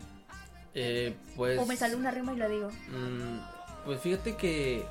Eh, 0.74 1.16
pues, 1.36 1.60
o 1.60 1.66
me 1.66 1.76
sale 1.76 1.96
una 1.96 2.12
rima 2.12 2.34
y 2.34 2.38
lo 2.38 2.50
digo. 2.50 2.70
Mm, 2.70 3.40
pues 3.86 4.02
fíjate 4.02 4.36
que, 4.36 4.86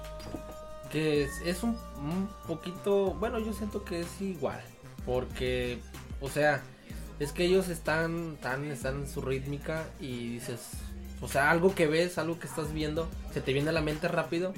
que 0.90 1.28
es, 1.44 1.62
un, 1.62 1.76
poquito, 2.46 3.14
bueno, 3.14 3.38
yo 3.38 3.52
siento 3.52 3.84
que 3.84 4.00
es 4.00 4.20
igual, 4.20 4.60
porque, 5.04 5.78
o 6.20 6.28
sea, 6.28 6.62
es 7.20 7.32
que 7.32 7.44
ellos 7.44 7.68
están, 7.68 8.36
tan, 8.40 8.64
están 8.64 9.02
en 9.02 9.08
su 9.08 9.20
rítmica 9.20 9.84
y 10.00 10.30
dices, 10.30 10.60
o 11.20 11.28
sea, 11.28 11.50
algo 11.50 11.74
que 11.74 11.86
ves, 11.86 12.18
algo 12.18 12.38
que 12.38 12.46
estás 12.46 12.72
viendo, 12.72 13.08
se 13.32 13.40
te 13.40 13.52
viene 13.52 13.70
a 13.70 13.72
la 13.72 13.82
mente 13.82 14.08
rápido 14.08 14.54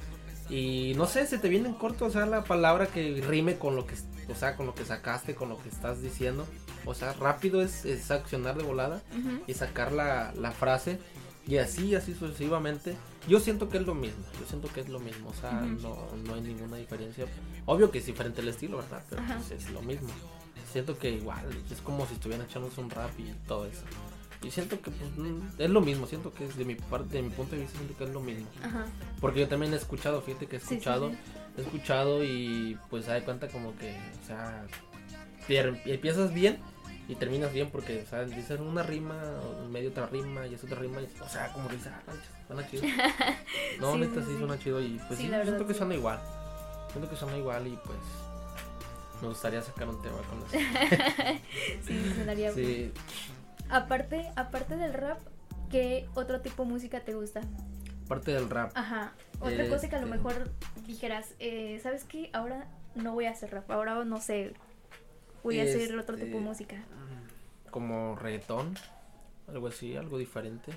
y 0.48 0.94
no 0.96 1.06
sé, 1.06 1.26
se 1.26 1.38
te 1.38 1.48
viene 1.48 1.68
en 1.68 1.74
corto, 1.74 2.06
o 2.06 2.10
sea, 2.10 2.26
la 2.26 2.44
palabra 2.44 2.86
que 2.86 3.22
rime 3.26 3.56
con 3.56 3.76
lo 3.76 3.86
que, 3.86 3.94
o 4.28 4.34
sea, 4.34 4.56
con 4.56 4.66
lo 4.66 4.74
que 4.74 4.84
sacaste, 4.84 5.34
con 5.34 5.48
lo 5.48 5.62
que 5.62 5.68
estás 5.68 6.02
diciendo. 6.02 6.46
O 6.86 6.94
sea, 6.94 7.12
rápido 7.14 7.62
es, 7.62 7.84
es 7.84 8.10
accionar 8.10 8.56
de 8.56 8.64
volada 8.64 9.02
y 9.46 9.54
sacar 9.54 9.92
la, 9.92 10.32
la 10.36 10.52
frase 10.52 10.98
y 11.46 11.56
así, 11.56 11.94
así 11.94 12.14
sucesivamente. 12.14 12.96
Yo 13.28 13.38
siento 13.40 13.68
que 13.68 13.78
es 13.78 13.86
lo 13.86 13.94
mismo, 13.94 14.24
yo 14.40 14.46
siento 14.46 14.68
que 14.72 14.80
es 14.80 14.88
lo 14.88 14.98
mismo, 14.98 15.28
o 15.30 15.34
sea, 15.34 15.52
no, 15.52 16.08
no 16.24 16.34
hay 16.34 16.40
ninguna 16.40 16.76
diferencia. 16.78 17.26
Obvio 17.66 17.90
que 17.90 17.98
es 17.98 18.06
diferente 18.06 18.40
el 18.40 18.48
estilo, 18.48 18.78
¿verdad? 18.78 19.02
Pero 19.10 19.22
pues, 19.26 19.50
es 19.50 19.70
lo 19.70 19.82
mismo. 19.82 20.08
Siento 20.72 20.98
que 20.98 21.10
igual, 21.10 21.46
es 21.70 21.80
como 21.80 22.06
si 22.06 22.14
estuvieran 22.14 22.46
echándose 22.46 22.80
un 22.80 22.88
rap 22.90 23.10
y 23.18 23.32
todo 23.46 23.66
eso. 23.66 23.82
Y 24.42 24.50
siento 24.50 24.80
que 24.80 24.90
pues, 24.90 25.10
es 25.58 25.68
lo 25.68 25.80
mismo, 25.82 26.06
siento 26.06 26.32
que 26.32 26.46
es 26.46 26.56
de 26.56 26.64
mi 26.64 26.76
parte, 26.76 27.16
de 27.16 27.22
mi 27.22 27.28
punto 27.30 27.56
de 27.56 27.62
vista, 27.62 27.76
siento 27.76 27.96
que 27.98 28.04
es 28.04 28.10
lo 28.10 28.20
mismo. 28.20 28.46
Ajá. 28.62 28.86
Porque 29.20 29.40
yo 29.40 29.48
también 29.48 29.72
he 29.74 29.76
escuchado, 29.76 30.22
fíjate 30.22 30.46
que 30.46 30.56
he 30.56 30.60
Sí, 30.60 30.66
sí, 30.68 30.74
escuchado, 30.76 31.10
sí. 31.10 31.16
he 31.58 31.60
escuchado 31.62 32.24
y 32.24 32.78
pues 32.88 33.04
se 33.04 33.10
da 33.10 33.22
cuenta 33.24 33.48
como 33.48 33.76
que, 33.76 33.90
o 34.22 34.26
sea, 34.26 34.64
empiezas 35.48 36.32
bien 36.32 36.58
y 37.10 37.14
terminas 37.16 37.52
bien 37.52 37.70
porque, 37.70 38.02
o 38.02 38.06
sea, 38.06 38.24
dicen 38.24 38.60
una 38.62 38.82
rima, 38.82 39.16
medio 39.70 39.90
otra 39.90 40.06
rima 40.06 40.46
y 40.46 40.54
es 40.54 40.62
otra 40.64 40.78
rima, 40.78 41.00
y, 41.02 41.08
o 41.20 41.28
sea, 41.28 41.52
como 41.52 41.68
que 41.68 41.76
dices, 41.76 41.92
ah, 41.92 42.12
suena 42.46 42.68
chido. 42.70 42.82
No, 43.80 43.94
Sí, 43.94 43.98
neta 44.00 44.20
sí, 44.22 44.36
suena 44.38 44.58
chido 44.58 44.80
y 44.80 45.00
pues 45.08 45.18
Sí, 45.18 45.28
siento 45.28 45.66
que 45.66 45.74
suena 45.74 45.94
igual. 45.94 46.20
Siento 46.92 47.08
que 47.10 47.16
suena 47.16 47.36
igual 47.36 47.66
y 47.66 47.78
pues 47.84 47.98
me 49.22 49.28
gustaría 49.28 49.60
sacar 49.62 49.88
un 49.88 50.00
tema 50.02 50.16
con 50.28 50.38
eso. 50.38 50.68
Sí, 51.86 52.12
sonaría. 52.16 52.52
Sí, 52.52 52.92
Aparte, 53.68 54.30
aparte 54.36 54.76
del 54.76 54.92
rap, 54.94 55.18
¿qué 55.70 56.08
otro 56.14 56.40
tipo 56.40 56.64
de 56.64 56.70
música 56.70 57.00
te 57.00 57.14
gusta? 57.14 57.40
parte 58.08 58.32
del 58.32 58.50
rap. 58.50 58.72
Ajá. 58.74 59.12
Otra 59.38 59.68
cosa 59.68 59.88
que 59.88 59.94
a 59.94 60.00
lo 60.00 60.06
Este. 60.06 60.16
mejor 60.18 60.50
dijeras, 60.84 61.34
eh, 61.38 61.78
¿sabes 61.80 62.02
qué? 62.02 62.28
Ahora 62.32 62.66
no 62.96 63.12
voy 63.14 63.26
a 63.26 63.30
hacer 63.30 63.52
rap, 63.52 63.70
ahora 63.70 64.04
no 64.04 64.20
sé, 64.20 64.52
voy 65.42 65.60
a 65.60 65.64
hacer 65.64 65.96
otro 65.98 66.16
tipo 66.16 66.26
de 66.28 66.36
Este, 66.36 66.40
música. 66.48 66.84
como 67.70 68.16
reggaetón, 68.16 68.74
algo 69.48 69.68
así, 69.68 69.96
algo 69.96 70.18
diferente. 70.18 70.72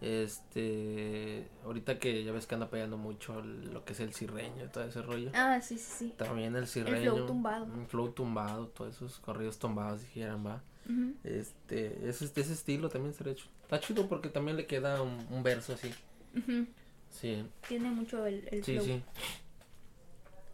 Este, 0.00 1.46
ahorita 1.64 1.98
que 1.98 2.24
ya 2.24 2.32
ves 2.32 2.46
que 2.46 2.54
anda 2.54 2.70
pegando 2.70 2.96
mucho 2.96 3.38
el- 3.40 3.72
lo 3.72 3.84
que 3.84 3.92
es 3.92 4.00
el 4.00 4.14
cirreño 4.14 4.64
y 4.64 4.68
todo 4.68 4.84
ese 4.84 5.02
rollo. 5.02 5.30
Ah, 5.34 5.60
sí, 5.60 5.78
sí, 5.78 5.92
sí. 5.98 6.14
También 6.16 6.56
el 6.56 6.66
cirreño. 6.66 7.14
flow 7.14 7.26
tumbado. 7.26 7.64
Un 7.66 7.86
flow 7.86 8.10
tumbado, 8.12 8.68
todos 8.68 8.94
esos 8.96 9.18
corridos 9.18 9.58
tumbados, 9.58 10.00
dijeran, 10.00 10.46
va. 10.46 10.62
Ujú. 10.88 11.14
Este, 11.24 12.08
ese, 12.08 12.24
ese 12.24 12.52
estilo 12.52 12.88
también 12.88 13.14
sería 13.14 13.32
hecho. 13.34 13.46
Está 13.62 13.78
chido 13.80 14.08
porque 14.08 14.28
también 14.30 14.56
le 14.56 14.66
queda 14.66 15.02
un, 15.02 15.26
un 15.30 15.42
verso 15.42 15.74
así. 15.74 15.92
Ujú. 16.36 16.66
Sí, 17.10 17.44
Tiene 17.68 17.90
mucho 17.90 18.24
el, 18.26 18.48
el 18.50 18.64
sí, 18.64 18.74
flow. 18.74 18.84
sí. 18.84 19.02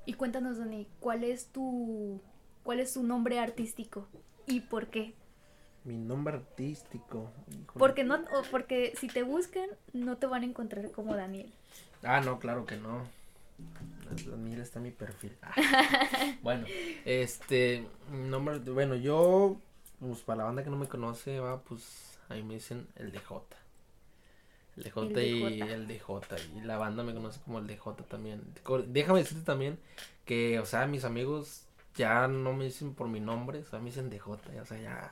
Y 0.06 0.14
cuéntanos, 0.14 0.58
Dani, 0.58 0.86
¿cuál 1.00 1.22
es 1.24 1.46
tu 1.48 2.20
cuál 2.66 2.80
es 2.80 2.94
tu 2.94 3.04
nombre 3.04 3.38
artístico 3.38 4.08
y 4.48 4.60
por 4.60 4.88
qué? 4.88 5.14
Mi 5.84 5.96
nombre 5.96 6.34
artístico. 6.34 7.30
híjole. 7.48 7.78
Porque 7.78 8.02
no 8.02 8.16
o 8.16 8.42
porque 8.50 8.92
si 8.98 9.06
te 9.06 9.22
buscan 9.22 9.70
no 9.92 10.16
te 10.16 10.26
van 10.26 10.42
a 10.42 10.46
encontrar 10.46 10.90
como 10.90 11.14
Daniel. 11.14 11.52
Ah, 12.02 12.20
no, 12.20 12.40
claro 12.40 12.66
que 12.66 12.76
no. 12.76 13.06
Mira, 14.36 14.64
está 14.64 14.80
mi 14.80 14.90
perfil. 14.90 15.36
Ah. 15.42 15.54
bueno, 16.42 16.66
este, 17.04 17.86
mi 18.10 18.28
nombre, 18.28 18.58
bueno, 18.58 18.96
yo, 18.96 19.56
pues 20.00 20.20
para 20.22 20.38
la 20.38 20.44
banda 20.44 20.64
que 20.64 20.70
no 20.70 20.76
me 20.76 20.88
conoce, 20.88 21.38
va, 21.38 21.62
pues 21.62 22.18
ahí 22.28 22.42
me 22.42 22.54
dicen 22.54 22.88
el 22.96 23.12
DJ. 23.12 23.42
El 24.76 24.82
DJ, 24.82 25.00
El 25.00 25.10
y 25.10 25.60
DJ. 25.60 25.72
el 25.72 25.86
DJ. 25.86 26.04
Y 26.56 26.60
la 26.62 26.78
banda 26.78 27.04
me 27.04 27.14
conoce 27.14 27.40
como 27.44 27.60
el 27.60 27.68
DJ 27.68 27.92
también. 28.08 28.42
Déjame 28.88 29.20
decirte 29.20 29.44
también 29.44 29.78
que, 30.24 30.58
o 30.58 30.66
sea, 30.66 30.88
mis 30.88 31.04
amigos 31.04 31.66
ya 31.96 32.28
no 32.28 32.52
me 32.52 32.64
dicen 32.64 32.94
por 32.94 33.08
mi 33.08 33.20
nombre, 33.20 33.60
o 33.60 33.64
sea, 33.64 33.78
me 33.78 33.86
dicen 33.86 34.10
DJ. 34.10 34.38
ya, 34.54 34.62
O 34.62 34.66
sea, 34.66 34.78
ya. 34.80 35.10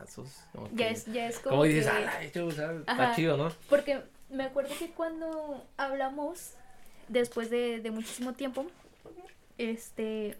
Como 0.52 0.68
Ya 0.72 0.76
que- 0.76 0.90
es 0.90 1.06
ya 1.06 1.26
es 1.28 1.38
como 1.38 1.50
como 1.56 1.64
dices, 1.64 1.86
que- 1.90 1.96
"Ay, 2.06 2.30
chido, 2.30 2.46
o 2.46 2.50
sea, 2.52 2.72
está 2.72 3.14
chido, 3.14 3.36
¿no? 3.36 3.50
Porque 3.68 4.02
me 4.30 4.44
acuerdo 4.44 4.70
que 4.78 4.90
cuando 4.90 5.62
hablamos, 5.76 6.54
después 7.08 7.50
de, 7.50 7.80
de 7.80 7.90
muchísimo 7.90 8.32
tiempo, 8.34 8.66
este, 9.58 10.36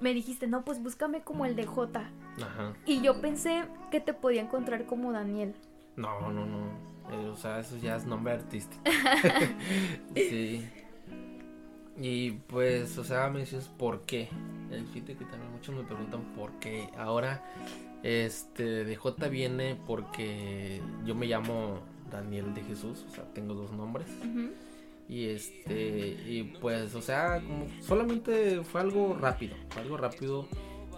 me 0.00 0.14
dijiste, 0.14 0.46
no, 0.46 0.62
pues 0.64 0.82
búscame 0.82 1.22
como 1.22 1.44
el 1.46 1.56
de 1.56 1.66
J. 1.66 2.10
Ajá. 2.42 2.72
Y 2.86 3.02
yo 3.02 3.20
pensé 3.20 3.64
que 3.90 4.00
te 4.00 4.14
podía 4.14 4.40
encontrar 4.42 4.86
como 4.86 5.12
Daniel. 5.12 5.54
No, 5.96 6.30
no, 6.30 6.46
no. 6.46 6.90
Eh, 7.10 7.28
o 7.28 7.36
sea, 7.36 7.58
eso 7.60 7.76
ya 7.76 7.96
es 7.96 8.04
nombre 8.06 8.32
artístico. 8.32 8.82
sí. 10.14 10.68
Y 12.00 12.30
pues, 12.30 12.96
o 12.96 13.04
sea, 13.04 13.28
me 13.28 13.40
dices 13.40 13.70
por 13.78 14.02
qué. 14.02 14.28
Eh, 14.70 14.84
Fíjate 14.92 15.16
que 15.16 15.24
también 15.26 15.52
muchos 15.52 15.74
me 15.74 15.82
preguntan 15.82 16.22
por 16.34 16.52
qué. 16.58 16.88
Ahora, 16.96 17.44
este, 18.02 18.84
de 18.84 18.96
J 18.96 19.28
viene 19.28 19.78
porque 19.86 20.80
yo 21.04 21.14
me 21.14 21.26
llamo 21.26 21.80
Daniel 22.10 22.54
de 22.54 22.62
Jesús. 22.62 23.04
O 23.06 23.14
sea, 23.14 23.24
tengo 23.34 23.52
dos 23.52 23.72
nombres. 23.72 24.08
Y 25.10 25.26
este, 25.26 26.16
y 26.26 26.56
pues, 26.60 26.94
o 26.94 27.02
sea, 27.02 27.42
como 27.42 27.66
solamente 27.82 28.62
fue 28.62 28.80
algo 28.80 29.18
rápido, 29.20 29.54
fue 29.68 29.82
algo 29.82 29.98
rápido. 29.98 30.48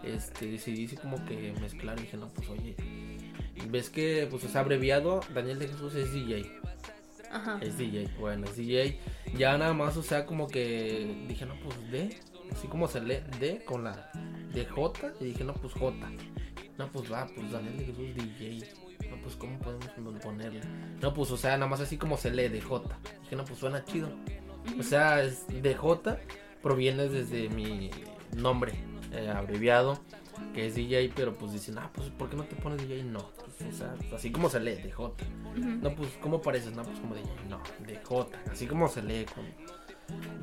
Este, 0.05 0.47
decidí 0.47 0.87
como 0.97 1.25
que 1.25 1.53
mezclar 1.61 1.99
y 1.99 2.03
dije, 2.03 2.17
no, 2.17 2.29
pues 2.29 2.49
oye, 2.49 2.77
ves 3.71 3.89
que, 3.89 4.27
pues, 4.31 4.45
o 4.45 4.49
sea, 4.49 4.61
abreviado, 4.61 5.21
Daniel 5.35 5.59
de 5.59 5.69
Jesús 5.69 5.95
es 5.95 6.13
DJ, 6.13 6.61
Ajá. 7.33 7.59
es 7.61 7.79
DJ, 7.79 8.09
bueno, 8.19 8.47
es 8.47 8.57
DJ. 8.57 8.99
Ya 9.37 9.57
nada 9.57 9.73
más, 9.73 9.97
o 9.97 10.03
sea, 10.03 10.27
como 10.27 10.47
que 10.47 11.25
dije, 11.29 11.47
no, 11.47 11.55
pues 11.61 11.91
D, 11.91 12.17
así 12.53 12.69
como 12.69 12.87
se 12.89 13.01
lee 13.01 13.23
D 13.41 13.65
con 13.65 13.85
la 13.85 14.11
de 14.53 14.67
J, 14.67 15.13
y 15.21 15.25
dije, 15.25 15.45
no, 15.45 15.55
pues 15.55 15.73
J. 15.73 15.97
No, 16.79 16.89
pues 16.91 17.13
va, 17.13 17.27
pues 17.35 17.51
Daniel 17.51 17.79
de 17.79 17.85
Jesús 17.85 18.15
DJ. 18.15 18.69
No, 19.11 19.21
pues 19.23 19.37
cómo 19.37 19.59
podemos 19.59 19.89
ponerle. 20.23 20.61
No, 21.01 21.13
pues 21.13 21.31
o 21.31 21.37
sea, 21.37 21.57
nada 21.57 21.69
más 21.69 21.81
así 21.81 21.97
como 21.97 22.17
se 22.17 22.31
lee 22.31 22.49
de 22.49 22.61
J. 22.61 22.99
Dije, 23.23 23.37
no, 23.37 23.45
pues 23.45 23.59
suena 23.59 23.85
chido. 23.85 24.09
O 24.79 24.83
sea, 24.83 25.23
es 25.23 25.47
de 25.49 25.75
J 25.75 26.19
proviene 26.63 27.09
desde 27.09 27.49
mi 27.49 27.91
nombre 28.37 28.73
eh, 29.13 29.29
abreviado, 29.29 29.99
que 30.55 30.67
es 30.67 30.75
DJ, 30.75 31.13
pero 31.15 31.35
pues 31.35 31.53
dicen, 31.53 31.77
ah, 31.79 31.91
pues 31.93 32.09
¿por 32.11 32.31
qué 32.31 32.37
no 32.37 32.45
te 32.45 32.57
pones 32.57 32.79
DJ? 32.79 33.05
No, 33.05 33.29
o 33.69 33.73
sea, 33.73 33.95
así 34.15 34.31
como 34.31 34.49
se 34.49 34.61
lee, 34.61 34.77
de 34.77 34.91
J. 34.91 35.25
Ujú. 35.57 35.61
No, 35.83 35.95
pues 35.95 36.11
¿cómo 36.21 36.41
pareces? 36.41 36.75
No, 36.75 36.83
pues 36.83 36.99
como 37.01 37.15
DJ, 37.15 37.29
no, 37.49 37.61
de 37.87 37.97
J, 37.97 38.39
así 38.51 38.67
como 38.67 38.89
se 38.89 39.03
lee, 39.03 39.27
con, 39.35 39.45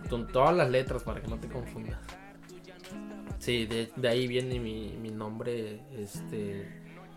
con 0.09 0.27
todas 0.31 0.55
las 0.55 0.69
letras 0.69 1.03
para 1.03 1.21
que 1.21 1.27
no 1.27 1.37
te 1.39 1.47
confundas. 1.47 1.99
Sí, 3.39 3.65
de, 3.65 3.89
de 3.95 4.07
ahí 4.07 4.27
viene 4.27 4.59
mi, 4.59 4.97
mi 5.01 5.09
nombre, 5.09 5.81
este, 5.97 6.67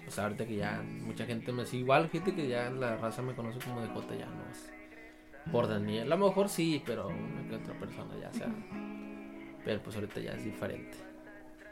pues 0.04 0.18
ahorita 0.18 0.46
que 0.46 0.56
ya 0.56 0.82
mucha 0.82 1.26
gente 1.26 1.52
me 1.52 1.66
sigue, 1.66 1.82
igual 1.82 2.08
gente 2.10 2.34
que 2.34 2.48
ya 2.48 2.70
la 2.70 2.96
raza 2.96 3.22
me 3.22 3.34
conoce 3.34 3.58
como 3.58 3.80
de 3.80 3.88
J, 3.88 4.14
ya 4.16 4.26
no 4.26 4.50
es 4.50 4.72
por 5.50 5.66
Daniel, 5.66 6.12
a 6.12 6.16
lo 6.16 6.28
mejor 6.28 6.48
sí, 6.48 6.80
pero 6.86 7.08
una 7.08 7.48
que 7.48 7.56
otra 7.56 7.76
persona 7.78 8.14
ya 8.20 8.32
sea, 8.32 8.54
pero 9.64 9.82
pues 9.82 9.96
ahorita 9.96 10.20
ya 10.20 10.32
es 10.32 10.44
diferente. 10.44 10.96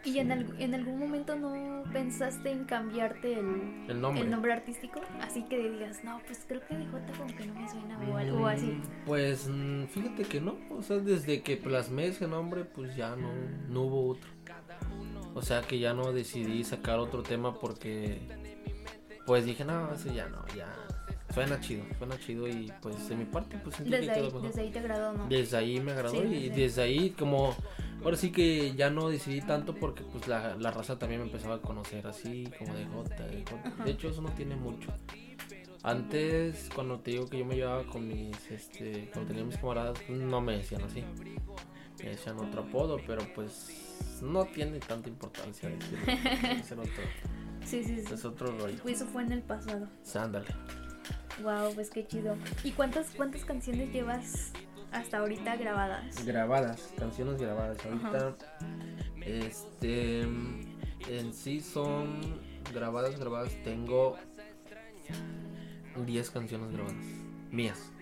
¿Y 0.04 0.18
en, 0.18 0.32
al- 0.32 0.54
en 0.58 0.74
algún 0.74 0.98
momento 0.98 1.36
no 1.36 1.82
pensaste 1.92 2.50
en 2.50 2.64
cambiarte 2.64 3.34
el, 3.38 3.84
El 3.88 4.00
nombre. 4.00 4.24
el 4.24 4.30
nombre 4.30 4.52
artístico? 4.52 5.00
Así 5.20 5.44
que 5.44 5.58
digas, 5.70 6.02
no, 6.04 6.20
pues 6.26 6.44
creo 6.48 6.62
que 6.66 6.74
de 6.76 6.86
J 6.86 7.12
como 7.18 7.36
que 7.36 7.46
no 7.46 7.54
me 7.54 7.68
suena 7.68 7.98
o 8.10 8.16
algo 8.16 8.46
así. 8.46 8.66
Mm, 8.66 8.82
Pues 9.04 9.46
mm, 9.48 9.84
fíjate 9.86 10.22
que 10.24 10.40
no, 10.40 10.56
o 10.70 10.82
sea, 10.82 10.96
desde 10.98 11.42
que 11.42 11.56
plasmé 11.58 12.06
ese 12.06 12.26
nombre, 12.26 12.64
pues 12.64 12.96
ya 12.96 13.14
no, 13.14 13.30
no 13.68 13.82
hubo 13.82 14.08
otro. 14.12 14.30
O 15.34 15.42
sea 15.42 15.60
que 15.62 15.78
ya 15.78 15.92
no 15.94 16.12
decidí 16.12 16.64
sacar 16.64 16.98
otro 16.98 17.22
tema 17.22 17.54
porque, 17.58 18.20
pues 19.26 19.44
dije, 19.44 19.64
no, 19.64 19.92
ese 19.92 20.12
ya 20.14 20.28
no, 20.28 20.44
ya 20.56 20.68
suena 21.32 21.60
chido, 21.60 21.84
suena 21.98 22.18
chido 22.18 22.48
y 22.48 22.72
pues 22.80 23.08
de 23.08 23.14
mi 23.16 23.24
parte, 23.26 23.56
pues 23.62 23.76
que 23.76 23.84
Desde 23.84 24.12
quedó 24.14 24.38
ahí, 24.38 24.42
desde 24.48 24.60
ahí 24.62 24.70
te 24.70 24.78
agradó, 24.80 25.12
¿no? 25.12 25.28
Desde 25.28 25.56
ahí 25.56 25.78
me 25.78 25.92
agradó 25.92 26.20
Sí, 26.20 26.26
y 26.26 26.48
desde 26.48 26.82
ahí 26.82 27.10
como 27.10 27.54
ahora 28.02 28.16
sí 28.16 28.30
que 28.32 28.74
ya 28.74 28.90
no 28.90 29.08
decidí 29.08 29.40
tanto 29.40 29.74
porque 29.74 30.02
pues 30.02 30.26
la, 30.28 30.56
la 30.56 30.70
raza 30.70 30.98
también 30.98 31.20
me 31.20 31.26
empezaba 31.26 31.56
a 31.56 31.60
conocer 31.60 32.06
así 32.06 32.48
como 32.58 32.74
de 32.74 32.86
J, 32.86 33.26
de. 33.26 33.44
De 33.84 33.90
hecho 33.90 34.08
eso 34.08 34.22
no 34.22 34.30
tiene 34.30 34.56
mucho. 34.56 34.92
Antes 35.82 36.68
cuando 36.74 37.00
te 37.00 37.12
digo 37.12 37.26
que 37.26 37.38
yo 37.38 37.44
me 37.46 37.56
llevaba 37.56 37.84
con 37.86 38.06
mis 38.06 38.36
este 38.50 39.08
cuando 39.12 39.28
tenía 39.28 39.44
mis 39.44 39.56
camaradas 39.56 39.98
no 40.08 40.40
me 40.40 40.58
decían 40.58 40.82
así. 40.82 41.02
Me 42.02 42.10
decían 42.10 42.38
otro 42.38 42.62
apodo, 42.62 42.98
pero 43.06 43.22
pues 43.34 44.18
no 44.22 44.44
tiene 44.46 44.78
tanta 44.80 45.08
importancia 45.08 45.68
decirlo. 45.68 46.12
Es 46.52 46.72
otro, 46.72 46.84
Sí, 47.64 47.84
sí, 47.84 48.02
sí. 48.06 48.14
es 48.14 48.24
otro 48.24 48.58
rollo. 48.58 48.78
Eso 48.86 49.06
fue 49.06 49.22
en 49.22 49.32
el 49.32 49.42
pasado. 49.42 49.88
Ándale. 50.14 50.48
Wow, 51.42 51.74
pues 51.74 51.90
qué 51.90 52.06
chido. 52.06 52.36
¿Y 52.64 52.72
cuántas 52.72 53.10
cuántas 53.16 53.44
canciones 53.44 53.90
llevas 53.92 54.52
hasta 54.92 55.18
ahorita 55.18 55.56
grabadas? 55.56 56.24
Grabadas, 56.24 56.92
canciones 56.98 57.40
grabadas. 57.40 57.78
Ahorita, 57.84 58.34
este, 59.22 60.20
en 60.20 61.32
sí 61.32 61.60
son 61.60 62.20
grabadas, 62.72 63.18
grabadas. 63.18 63.54
Tengo 63.62 64.16
10 66.06 66.30
canciones 66.30 66.72
grabadas. 66.72 66.96
mías. 67.50 67.92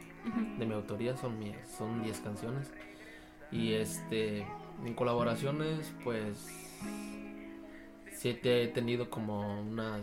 De 0.59 0.67
mi 0.67 0.75
autoría 0.75 1.17
son 1.17 1.39
mías. 1.39 1.69
Son 1.77 2.03
10 2.03 2.21
canciones. 2.21 2.71
Y 3.51 3.73
este, 3.73 4.47
en 4.85 4.95
colaboraciones, 4.95 5.93
pues, 6.05 6.47
sí 8.13 8.35
te 8.35 8.63
he 8.63 8.69
tenido 8.69 9.09
como 9.09 9.63
unas, 9.63 10.03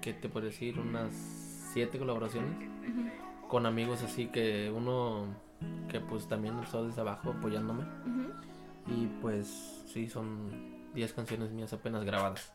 ¿qué 0.00 0.14
te 0.14 0.28
puedo 0.28 0.46
decir? 0.46 0.78
Unas 0.78 1.12
7 1.72 1.98
colaboraciones. 1.98 2.70
Con 3.48 3.66
amigos 3.66 4.02
así 4.02 4.26
que 4.26 4.72
uno, 4.74 5.26
que 5.88 6.00
pues 6.00 6.26
también 6.28 6.58
está 6.58 6.82
desde 6.82 7.00
abajo 7.00 7.30
apoyándome. 7.30 7.84
Y 8.88 9.06
pues, 9.20 9.82
sí, 9.86 10.08
son 10.08 10.92
10 10.94 11.12
canciones 11.12 11.50
mías 11.50 11.72
apenas 11.72 12.04
grabadas. 12.04 12.52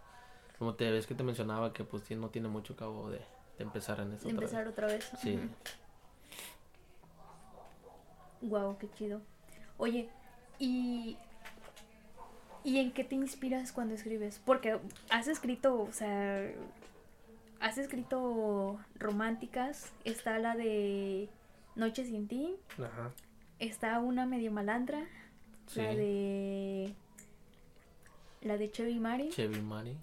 Como 0.57 0.75
te 0.75 0.89
ves 0.91 1.07
que 1.07 1.15
te 1.15 1.23
mencionaba 1.23 1.73
que 1.73 1.83
pues 1.83 2.09
no 2.11 2.29
tiene 2.29 2.47
mucho 2.47 2.75
cabo 2.75 3.09
de, 3.09 3.21
empezar 3.57 3.99
en 3.99 4.13
eso. 4.13 4.25
De 4.25 4.31
empezar 4.31 4.67
otra 4.67 4.87
vez. 4.87 5.09
Sí. 5.21 5.39
Wow, 8.41 8.77
qué 8.77 8.89
chido. 8.91 9.21
Oye, 9.77 10.09
¿y, 10.59 11.17
¿y 12.63 12.77
en 12.77 12.91
qué 12.91 13.03
te 13.03 13.15
inspiras 13.15 13.71
cuando 13.71 13.95
escribes? 13.95 14.39
Porque 14.45 14.79
has 15.09 15.27
escrito, 15.27 15.81
o 15.81 15.91
sea, 15.91 16.51
has 17.59 17.77
escrito 17.77 18.79
románticas, 18.95 19.91
está 20.05 20.39
la 20.39 20.55
de 20.55 21.29
Noche 21.75 22.05
sin 22.05 22.27
ti, 22.27 22.55
Ajá. 22.77 23.11
está 23.59 23.99
una 23.99 24.25
medio 24.25 24.51
malandra, 24.51 25.05
la 25.75 25.95
de 25.95 26.93
la 28.41 28.57
de 28.57 28.71
Chevy 28.71 28.99
Mari. 28.99 29.29
Chevy 29.29 29.61
Mari. 29.61 29.95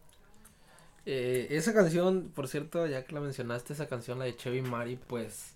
Eh, 1.06 1.48
esa 1.50 1.72
canción, 1.74 2.30
por 2.34 2.48
cierto, 2.48 2.86
ya 2.86 3.04
que 3.04 3.14
la 3.14 3.20
mencionaste, 3.20 3.72
esa 3.72 3.88
canción, 3.88 4.18
la 4.18 4.26
de 4.26 4.36
Chevy 4.36 4.62
Mari, 4.62 4.96
pues, 4.96 5.54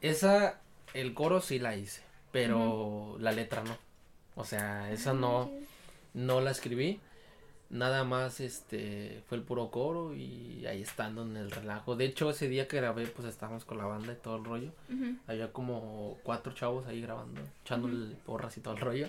esa, 0.00 0.60
el 0.94 1.14
coro 1.14 1.40
sí 1.40 1.58
la 1.58 1.76
hice, 1.76 2.02
pero 2.32 3.16
la 3.18 3.32
letra 3.32 3.62
no. 3.62 3.76
O 4.36 4.44
sea, 4.44 4.90
esa 4.92 5.12
no, 5.12 5.50
no 6.14 6.40
la 6.40 6.50
escribí. 6.50 7.00
Nada 7.70 8.02
más, 8.04 8.40
este, 8.40 9.22
fue 9.28 9.36
el 9.36 9.44
puro 9.44 9.70
coro 9.70 10.14
y 10.14 10.64
ahí 10.66 10.80
estando 10.80 11.22
en 11.22 11.36
el 11.36 11.50
relajo. 11.50 11.96
De 11.96 12.06
hecho, 12.06 12.30
ese 12.30 12.48
día 12.48 12.66
que 12.66 12.78
grabé, 12.78 13.06
pues 13.06 13.28
estábamos 13.28 13.66
con 13.66 13.76
la 13.76 13.84
banda 13.84 14.14
y 14.14 14.16
todo 14.16 14.36
el 14.36 14.44
rollo. 14.44 14.72
Había 15.26 15.52
como 15.52 16.16
cuatro 16.22 16.54
chavos 16.54 16.86
ahí 16.86 17.02
grabando, 17.02 17.42
echándole 17.62 18.14
porras 18.24 18.56
y 18.56 18.62
todo 18.62 18.74
el 18.74 18.80
rollo. 18.80 19.08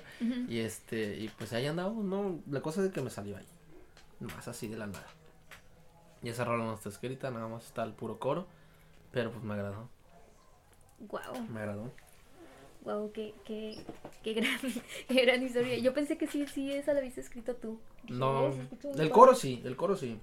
Y 0.49 0.59
este, 0.59 1.17
y 1.17 1.29
pues 1.29 1.53
ahí 1.53 1.67
andamos, 1.67 2.03
no, 2.03 2.39
la 2.49 2.61
cosa 2.61 2.83
es 2.83 2.91
que 2.91 3.01
me 3.01 3.09
salió 3.09 3.37
ahí. 3.37 3.47
Más 4.19 4.49
así 4.49 4.67
de 4.67 4.77
la 4.77 4.87
nada. 4.87 5.07
Y 6.21 6.27
esa 6.27 6.43
rola 6.43 6.65
no 6.65 6.73
está 6.73 6.89
escrita, 6.89 7.31
nada 7.31 7.47
más 7.47 7.65
está 7.65 7.83
el 7.83 7.93
puro 7.93 8.19
coro. 8.19 8.45
Pero 9.11 9.31
pues 9.31 9.41
me 9.43 9.53
agradó. 9.53 9.89
Wow. 10.99 11.47
Me 11.49 11.61
agradó. 11.61 11.91
Wow, 12.83 13.11
qué, 13.11 13.33
qué, 13.45 13.77
qué, 14.23 14.33
gran, 14.33 14.57
qué 15.07 15.25
gran 15.25 15.43
historia. 15.43 15.77
Yo 15.77 15.93
pensé 15.93 16.17
que 16.17 16.27
sí, 16.27 16.45
sí, 16.47 16.71
esa 16.71 16.93
la 16.93 16.99
habías 16.99 17.17
escrito 17.17 17.55
tú. 17.55 17.79
No, 18.07 18.51
el 18.97 19.09
coro 19.09 19.35
sí, 19.35 19.61
el 19.65 19.75
coro 19.75 19.95
sí. 19.95 20.19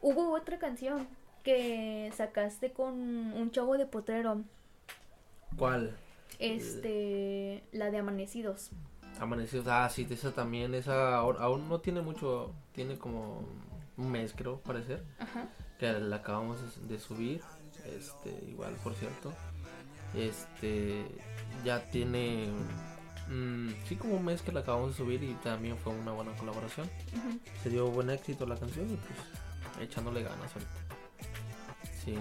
Hubo 0.00 0.32
otra 0.34 0.58
canción 0.58 1.06
que 1.42 2.10
sacaste 2.16 2.72
con 2.72 2.94
un 2.94 3.50
chavo 3.50 3.76
de 3.76 3.86
potrero. 3.86 4.42
¿Cuál? 5.56 5.96
Este, 6.38 7.62
la 7.72 7.90
de 7.90 7.98
Amanecidos. 7.98 8.70
Amanecidos, 9.20 9.66
ah, 9.68 9.88
sí, 9.88 10.06
esa 10.10 10.32
también, 10.32 10.74
esa 10.74 11.18
aún 11.18 11.68
no 11.68 11.80
tiene 11.80 12.00
mucho, 12.00 12.52
tiene 12.72 12.98
como 12.98 13.44
un 13.96 14.10
mes 14.10 14.34
creo 14.36 14.58
parecer 14.58 15.02
que 15.78 15.92
la 15.92 16.16
acabamos 16.16 16.58
de 16.88 16.98
subir 16.98 17.40
este 17.84 18.30
igual 18.48 18.74
por 18.82 18.94
cierto 18.94 19.32
este 20.16 21.06
ya 21.64 21.80
tiene 21.90 22.48
mm, 23.28 23.70
sí 23.86 23.96
como 23.96 24.16
un 24.16 24.24
mes 24.24 24.42
que 24.42 24.52
la 24.52 24.60
acabamos 24.60 24.90
de 24.90 24.96
subir 24.96 25.22
y 25.22 25.34
también 25.34 25.76
fue 25.76 25.92
una 25.92 26.12
buena 26.12 26.32
colaboración 26.32 26.88
se 27.62 27.70
dio 27.70 27.88
buen 27.88 28.10
éxito 28.10 28.46
la 28.46 28.56
canción 28.56 28.86
y 28.90 28.96
pues 28.96 29.88
echándole 29.88 30.22
ganas 30.22 30.52
ahorita 30.52 30.72
sí 32.04 32.14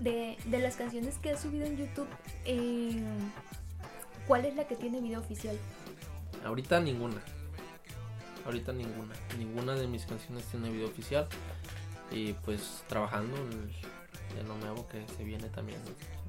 de, 0.00 0.36
de 0.46 0.58
las 0.58 0.76
canciones 0.76 1.18
que 1.18 1.30
has 1.30 1.40
subido 1.40 1.66
en 1.66 1.76
YouTube 1.76 2.08
eh, 2.44 3.02
¿cuál 4.26 4.44
es 4.44 4.56
la 4.56 4.66
que 4.66 4.76
tiene 4.76 5.00
video 5.00 5.20
oficial? 5.20 5.56
ahorita 6.44 6.80
ninguna 6.80 7.22
ahorita 8.44 8.72
ninguna. 8.72 9.14
Ninguna 9.38 9.74
de 9.74 9.86
mis 9.86 10.06
canciones 10.06 10.44
tiene 10.46 10.70
video 10.70 10.88
oficial. 10.88 11.26
Y 12.10 12.34
pues 12.34 12.84
trabajando 12.88 13.36
en, 13.36 13.70
lo 14.46 14.56
nuevo 14.56 14.86
que 14.88 15.04
se 15.16 15.24
viene 15.24 15.48
también. 15.48 15.80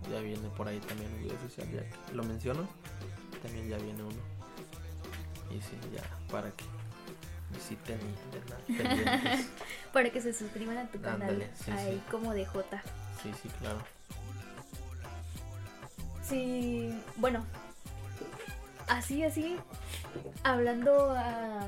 Ya 0.10 0.20
viene 0.20 0.50
por 0.50 0.68
ahí 0.68 0.80
también 0.80 1.12
un 1.14 1.24
video 1.24 1.36
oficial, 1.36 1.70
ya 1.72 1.82
que 1.90 2.14
lo 2.14 2.24
menciono. 2.24 2.68
También 3.42 3.70
ya 3.70 3.78
viene 3.78 4.04
uno. 4.04 4.22
Y 5.50 5.62
sí, 5.62 5.78
ya, 5.94 6.04
para 6.32 6.52
que 6.52 6.66
visiten 7.54 8.00
Para 9.94 10.10
que 10.10 10.22
se 10.22 10.34
suscriban 10.34 10.78
a 10.78 10.88
tu 10.88 11.00
canal. 11.00 11.50
ahí 11.72 12.02
como 12.10 12.34
de 12.34 12.46
J. 12.46 12.82
Sí, 13.22 13.32
sí, 13.42 13.50
claro. 13.60 13.80
Sí, 16.24 17.00
bueno. 17.18 17.46
Así, 18.88 19.24
así. 19.24 19.58
Hablando 20.44 21.12
a 21.12 21.68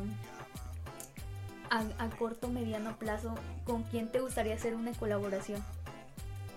a, 1.70 2.10
corto 2.18 2.48
mediano 2.48 2.98
plazo, 2.98 3.36
¿con 3.66 3.84
quién 3.84 4.10
te 4.10 4.20
gustaría 4.20 4.56
hacer 4.56 4.76
una 4.76 4.94
colaboración? 4.94 5.64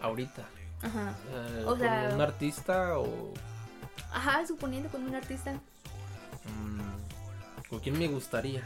Ahorita. 0.03 0.43
Ajá. 0.83 1.15
Eh, 1.31 1.65
o 1.67 1.77
sea, 1.77 2.11
un 2.15 2.21
artista 2.21 2.99
o 2.99 3.33
Ajá, 4.13 4.47
suponiendo 4.47 4.89
con 4.89 5.05
un 5.05 5.15
artista. 5.15 5.53
Mm, 5.53 7.69
¿Con 7.69 7.81
quién 7.81 7.99
me 7.99 8.09
gustaría? 8.09 8.63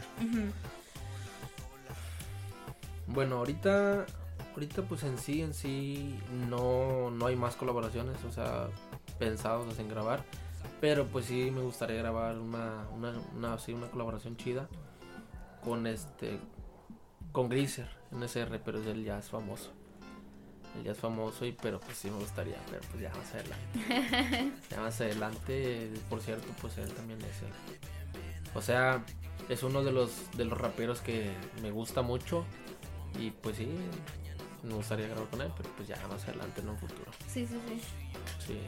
Bueno, 3.07 3.37
ahorita 3.37 4.05
ahorita 4.53 4.83
pues 4.83 5.03
en 5.03 5.17
sí 5.17 5.41
en 5.41 5.53
sí 5.53 6.17
no 6.49 7.11
no 7.11 7.25
hay 7.25 7.35
más 7.35 7.55
colaboraciones, 7.55 8.23
o 8.23 8.31
sea, 8.31 8.67
pensados 9.19 9.77
en 9.79 9.89
grabar, 9.89 10.23
pero 10.79 11.05
pues 11.07 11.25
sí 11.25 11.51
me 11.51 11.61
gustaría 11.61 11.97
grabar 11.97 12.37
una 12.37 12.87
una 12.95 13.13
una, 13.35 13.57
una 13.67 13.91
colaboración 13.91 14.37
chida 14.37 14.69
con 15.63 15.87
este 15.87 16.39
con 17.31 17.49
Griser 17.49 17.89
NSR, 18.11 18.61
pero 18.63 18.79
es 18.79 18.87
el 18.87 19.03
jazz 19.03 19.29
famoso. 19.29 19.71
El 20.75 20.83
jazz 20.83 20.97
famoso 20.97 21.45
y 21.45 21.51
pero 21.51 21.79
pues 21.79 21.97
sí 21.97 22.09
me 22.09 22.17
gustaría, 22.17 22.57
pero 22.69 22.81
pues 22.89 23.01
ya 23.01 23.11
más 23.13 23.33
adelante. 23.33 24.51
ya 24.69 24.81
más 24.81 25.01
adelante, 25.01 25.91
por 26.09 26.21
cierto, 26.21 26.47
pues 26.61 26.77
él 26.77 26.91
también 26.93 27.19
es 27.21 27.41
el. 27.43 28.55
O 28.55 28.61
sea, 28.61 29.03
es 29.49 29.63
uno 29.63 29.83
de 29.83 29.91
los 29.91 30.11
de 30.35 30.45
los 30.45 30.57
raperos 30.57 31.01
que 31.01 31.31
me 31.61 31.71
gusta 31.71 32.01
mucho 32.01 32.45
y 33.19 33.31
pues 33.31 33.57
sí 33.57 33.67
me 34.63 34.73
gustaría 34.73 35.07
grabar 35.07 35.29
con 35.29 35.41
él, 35.41 35.51
pero 35.55 35.69
pues 35.75 35.87
ya 35.87 35.95
más 36.07 36.23
adelante 36.27 36.61
en 36.61 36.69
un 36.69 36.77
futuro. 36.77 37.11
Sí, 37.27 37.45
sí, 37.45 37.59
sí. 37.67 37.81
Sí. 38.47 38.59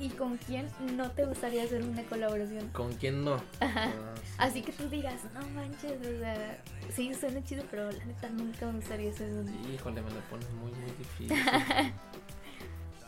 ¿Y 0.00 0.08
con 0.10 0.36
quién 0.38 0.68
no 0.96 1.10
te 1.12 1.24
gustaría 1.24 1.64
hacer 1.64 1.82
una 1.82 2.02
colaboración? 2.04 2.68
¿Con 2.70 2.92
quién 2.94 3.24
no? 3.24 3.34
Ajá. 3.60 3.92
Ah, 3.92 4.13
Así 4.38 4.62
que 4.62 4.72
tú 4.72 4.88
digas, 4.88 5.20
no 5.32 5.46
manches, 5.50 6.00
o 6.00 6.18
sea, 6.18 6.58
sí 6.92 7.14
suena 7.14 7.42
chido, 7.44 7.64
pero 7.70 7.90
la 7.90 8.04
neta 8.04 8.28
nunca 8.30 8.66
me 8.66 8.72
gustaría 8.72 9.10
hacer 9.10 9.30
un. 9.32 9.72
Híjole, 9.72 10.02
me 10.02 10.10
lo 10.10 10.20
pones 10.22 10.50
muy, 10.50 10.72
muy 10.72 10.90
difícil. 10.98 11.38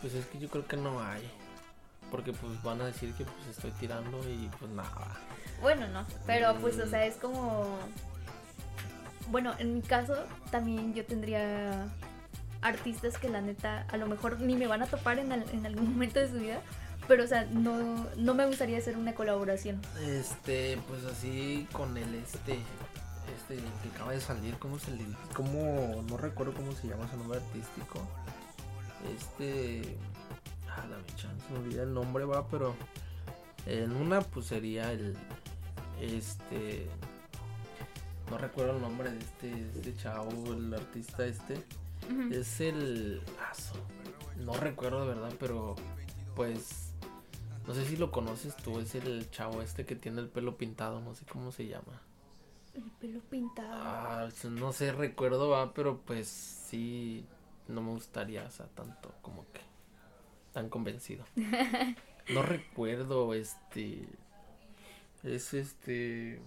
pues 0.01 0.15
es 0.15 0.27
que 0.27 0.39
yo 0.39 0.49
creo 0.49 0.67
que 0.67 0.77
no 0.77 1.03
hay. 1.03 1.29
Porque 2.11 2.33
pues 2.33 2.63
van 2.63 2.81
a 2.81 2.87
decir 2.87 3.13
que 3.15 3.25
pues 3.25 3.49
estoy 3.49 3.73
tirando 3.73 4.21
y 4.31 4.49
pues 4.61 4.71
nada. 4.71 5.17
Bueno, 5.61 5.89
no, 5.89 6.07
pero 6.27 6.57
pues 6.61 6.79
o 6.79 6.87
sea, 6.87 7.05
es 7.05 7.17
como... 7.17 7.77
Bueno, 9.29 9.55
en 9.59 9.75
mi 9.75 9.83
caso 9.83 10.15
también 10.53 10.95
yo 10.95 11.05
tendría 11.05 11.89
artistas 12.63 13.19
que 13.19 13.29
la 13.29 13.41
neta 13.41 13.85
a 13.89 13.97
lo 13.97 14.07
mejor 14.07 14.41
ni 14.41 14.55
me 14.55 14.69
van 14.69 14.83
a 14.83 14.87
topar 14.87 15.19
en, 15.19 15.33
en 15.33 15.67
algún 15.67 15.93
momento 15.95 16.21
de 16.21 16.29
su 16.29 16.39
vida. 16.39 16.61
Pero, 17.09 17.25
o 17.25 17.27
sea, 17.27 17.45
no, 17.45 18.07
no 18.17 18.35
me 18.35 18.47
gustaría 18.47 18.79
hacer 18.79 18.97
una 18.97 19.15
colaboración. 19.15 19.81
Este, 20.05 20.79
pues 20.89 21.05
así 21.05 21.67
con 21.73 21.97
el 21.97 22.15
este, 22.15 22.59
este 23.35 23.57
que 23.57 23.89
acaba 23.95 24.13
de 24.13 24.21
salir, 24.21 24.55
¿cómo 24.59 24.79
se 24.79 24.91
le 24.93 25.05
cómo, 25.35 26.03
no 26.09 26.17
recuerdo 26.17 26.55
cómo 26.55 26.73
se 26.73 26.89
llama 26.89 27.09
su 27.11 27.17
nombre 27.17 27.39
artístico. 27.39 28.01
Este, 29.17 29.97
ah, 30.69 30.85
la 30.89 31.17
chance, 31.17 31.45
me 31.53 31.59
olvidé 31.59 31.83
el 31.83 31.95
nombre, 31.95 32.25
va, 32.25 32.49
pero 32.49 32.75
en 33.67 33.93
una 33.93 34.21
pues 34.21 34.47
sería 34.47 34.93
el, 34.93 35.17
este, 36.01 36.89
no 38.31 38.39
recuerdo 38.39 38.75
el 38.77 38.81
nombre 38.81 39.11
de 39.11 39.19
este, 39.19 39.53
este 39.77 39.97
chavo, 39.97 40.53
el 40.53 40.75
artista 40.75 41.25
este 41.25 41.63
es 42.31 42.61
el. 42.61 43.23
No 44.39 44.55
recuerdo 44.55 45.01
de 45.01 45.15
verdad, 45.15 45.33
pero 45.39 45.77
pues. 46.35 46.86
No 47.67 47.75
sé 47.75 47.85
si 47.85 47.97
lo 47.97 48.11
conoces 48.13 48.57
tú, 48.57 48.79
es 48.79 48.95
el 48.95 49.31
chavo 49.31 49.61
este 49.61 49.85
que 49.85 49.97
tiene 49.97 50.21
el 50.21 50.29
pelo 50.29 50.57
pintado, 50.57 51.01
no 51.01 51.15
sé 51.15 51.25
cómo 51.27 51.51
se 51.51 51.67
llama. 51.67 52.01
El 52.75 52.85
pelo 53.01 53.21
pintado. 53.21 53.75
Ah, 53.75 54.29
no 54.51 54.73
sé, 54.73 54.93
recuerdo, 54.93 55.49
va, 55.49 55.73
pero 55.75 55.99
pues 55.99 56.29
sí, 56.29 57.25
no 57.69 57.83
me 57.83 57.91
gustaría, 57.91 58.45
o 58.45 58.51
sea, 58.51 58.67
tanto 58.67 59.13
como 59.23 59.45
que 59.53 59.61
tan 60.53 60.69
convencido. 60.69 61.25
No 62.29 62.43
recuerdo, 62.43 63.35
este... 63.35 64.05
Es 65.23 65.55
este... 65.55 66.41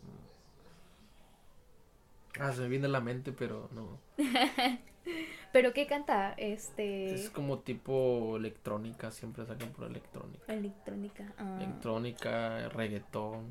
Ah, 2.37 2.51
se 2.51 2.61
me 2.63 2.67
viene 2.67 2.87
a 2.87 2.89
la 2.89 2.99
mente, 2.99 3.31
pero 3.31 3.69
no. 3.71 3.97
¿Pero 5.51 5.73
qué 5.73 5.87
canta? 5.87 6.33
Este... 6.37 7.13
Es 7.13 7.29
como 7.29 7.59
tipo 7.59 8.37
electrónica, 8.37 9.11
siempre 9.11 9.45
sacan 9.45 9.69
por 9.69 9.85
electrónica. 9.87 10.53
Electrónica. 10.53 11.33
ah. 11.37 11.57
Electrónica, 11.61 12.69
reggaetón. 12.69 13.47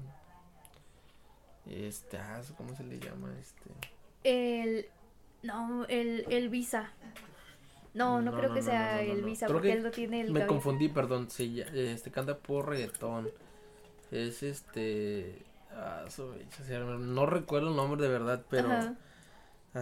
Este, 1.66 2.18
ah, 2.18 2.40
¿cómo 2.56 2.74
se 2.74 2.84
le 2.84 2.98
llama? 2.98 3.34
Este... 3.40 3.70
El... 4.24 4.86
No, 5.42 5.84
el, 5.86 6.24
el 6.28 6.48
Visa. 6.48 6.92
No, 7.94 8.20
no, 8.20 8.30
No, 8.30 8.36
creo 8.36 8.48
no, 8.50 8.54
que 8.54 8.60
no, 8.60 8.66
sea 8.66 9.02
el. 9.02 9.22
Visa, 9.22 9.46
Creo 9.46 9.56
porque 9.56 9.68
que 9.68 9.74
él 9.74 9.82
no 9.82 9.90
tiene 9.90 10.20
el 10.20 10.32
Me 10.32 10.46
confundí, 10.46 10.88
perdón. 10.88 11.30
Sí, 11.30 11.54
ya, 11.54 11.64
este 11.64 12.10
canta 12.10 12.36
por 12.38 12.68
reggaetón. 12.68 13.30
Es 14.10 14.42
este. 14.42 15.44
Ah, 15.72 16.04
no 16.98 17.26
recuerdo 17.26 17.70
el 17.70 17.76
nombre 17.76 18.02
de 18.02 18.08
verdad, 18.08 18.44
pero 18.48 18.68
Ajá. 18.68 18.94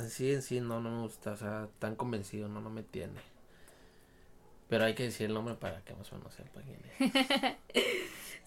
Así 0.05 0.33
en 0.33 0.43
sí 0.43 0.61
no, 0.61 0.81
no 0.81 0.91
me 0.91 1.03
gusta. 1.03 1.33
O 1.33 1.37
sea, 1.37 1.69
tan 1.79 1.97
convencido, 1.97 2.49
no, 2.49 2.61
no 2.61 2.71
me 2.71 2.83
tiene. 2.83 3.21
Pero 4.69 4.85
hay 4.85 4.95
que 4.95 5.05
decir 5.05 5.27
el 5.27 5.35
nombre 5.35 5.55
para 5.55 5.83
que 5.85 5.95
más 5.95 6.13
o 6.13 6.17
menos 6.17 6.35
sepa 6.35 6.61
quién 6.63 6.81
es. 6.99 7.57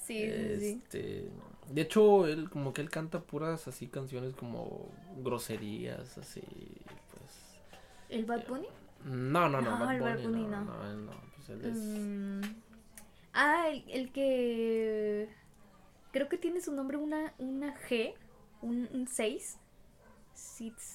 Sí, 0.09 0.27
sí, 0.27 0.59
sí. 0.59 0.81
Este, 0.83 1.29
de 1.69 1.81
hecho, 1.81 2.25
él 2.25 2.49
como 2.49 2.73
que 2.73 2.81
él 2.81 2.89
canta 2.89 3.19
puras 3.21 3.67
así 3.67 3.85
canciones 3.85 4.33
como 4.33 4.89
groserías, 5.17 6.17
así, 6.17 6.41
pues. 7.11 7.59
¿El 8.09 8.25
Bad 8.25 8.47
Bunny? 8.47 8.65
No, 9.05 9.47
no, 9.47 9.61
no, 9.61 9.77
No, 9.77 9.85
Bad 9.85 9.95
el 9.95 10.01
Bad 10.01 10.21
Bunny, 10.23 10.25
Bunny 10.25 10.47
no, 10.47 10.65
no. 10.65 10.73
no, 10.73 10.89
él 10.89 11.05
no, 11.05 11.11
pues 11.35 11.49
él 11.49 11.63
es. 11.63 11.77
Mm. 11.77 12.41
Ah, 13.33 13.69
el, 13.69 13.83
el 13.87 14.11
que... 14.11 15.29
Creo 16.11 16.27
que 16.27 16.39
tiene 16.39 16.59
su 16.59 16.73
nombre 16.73 16.97
una, 16.97 17.35
una 17.37 17.75
G, 17.87 18.15
un 18.63 19.07
6. 19.07 19.59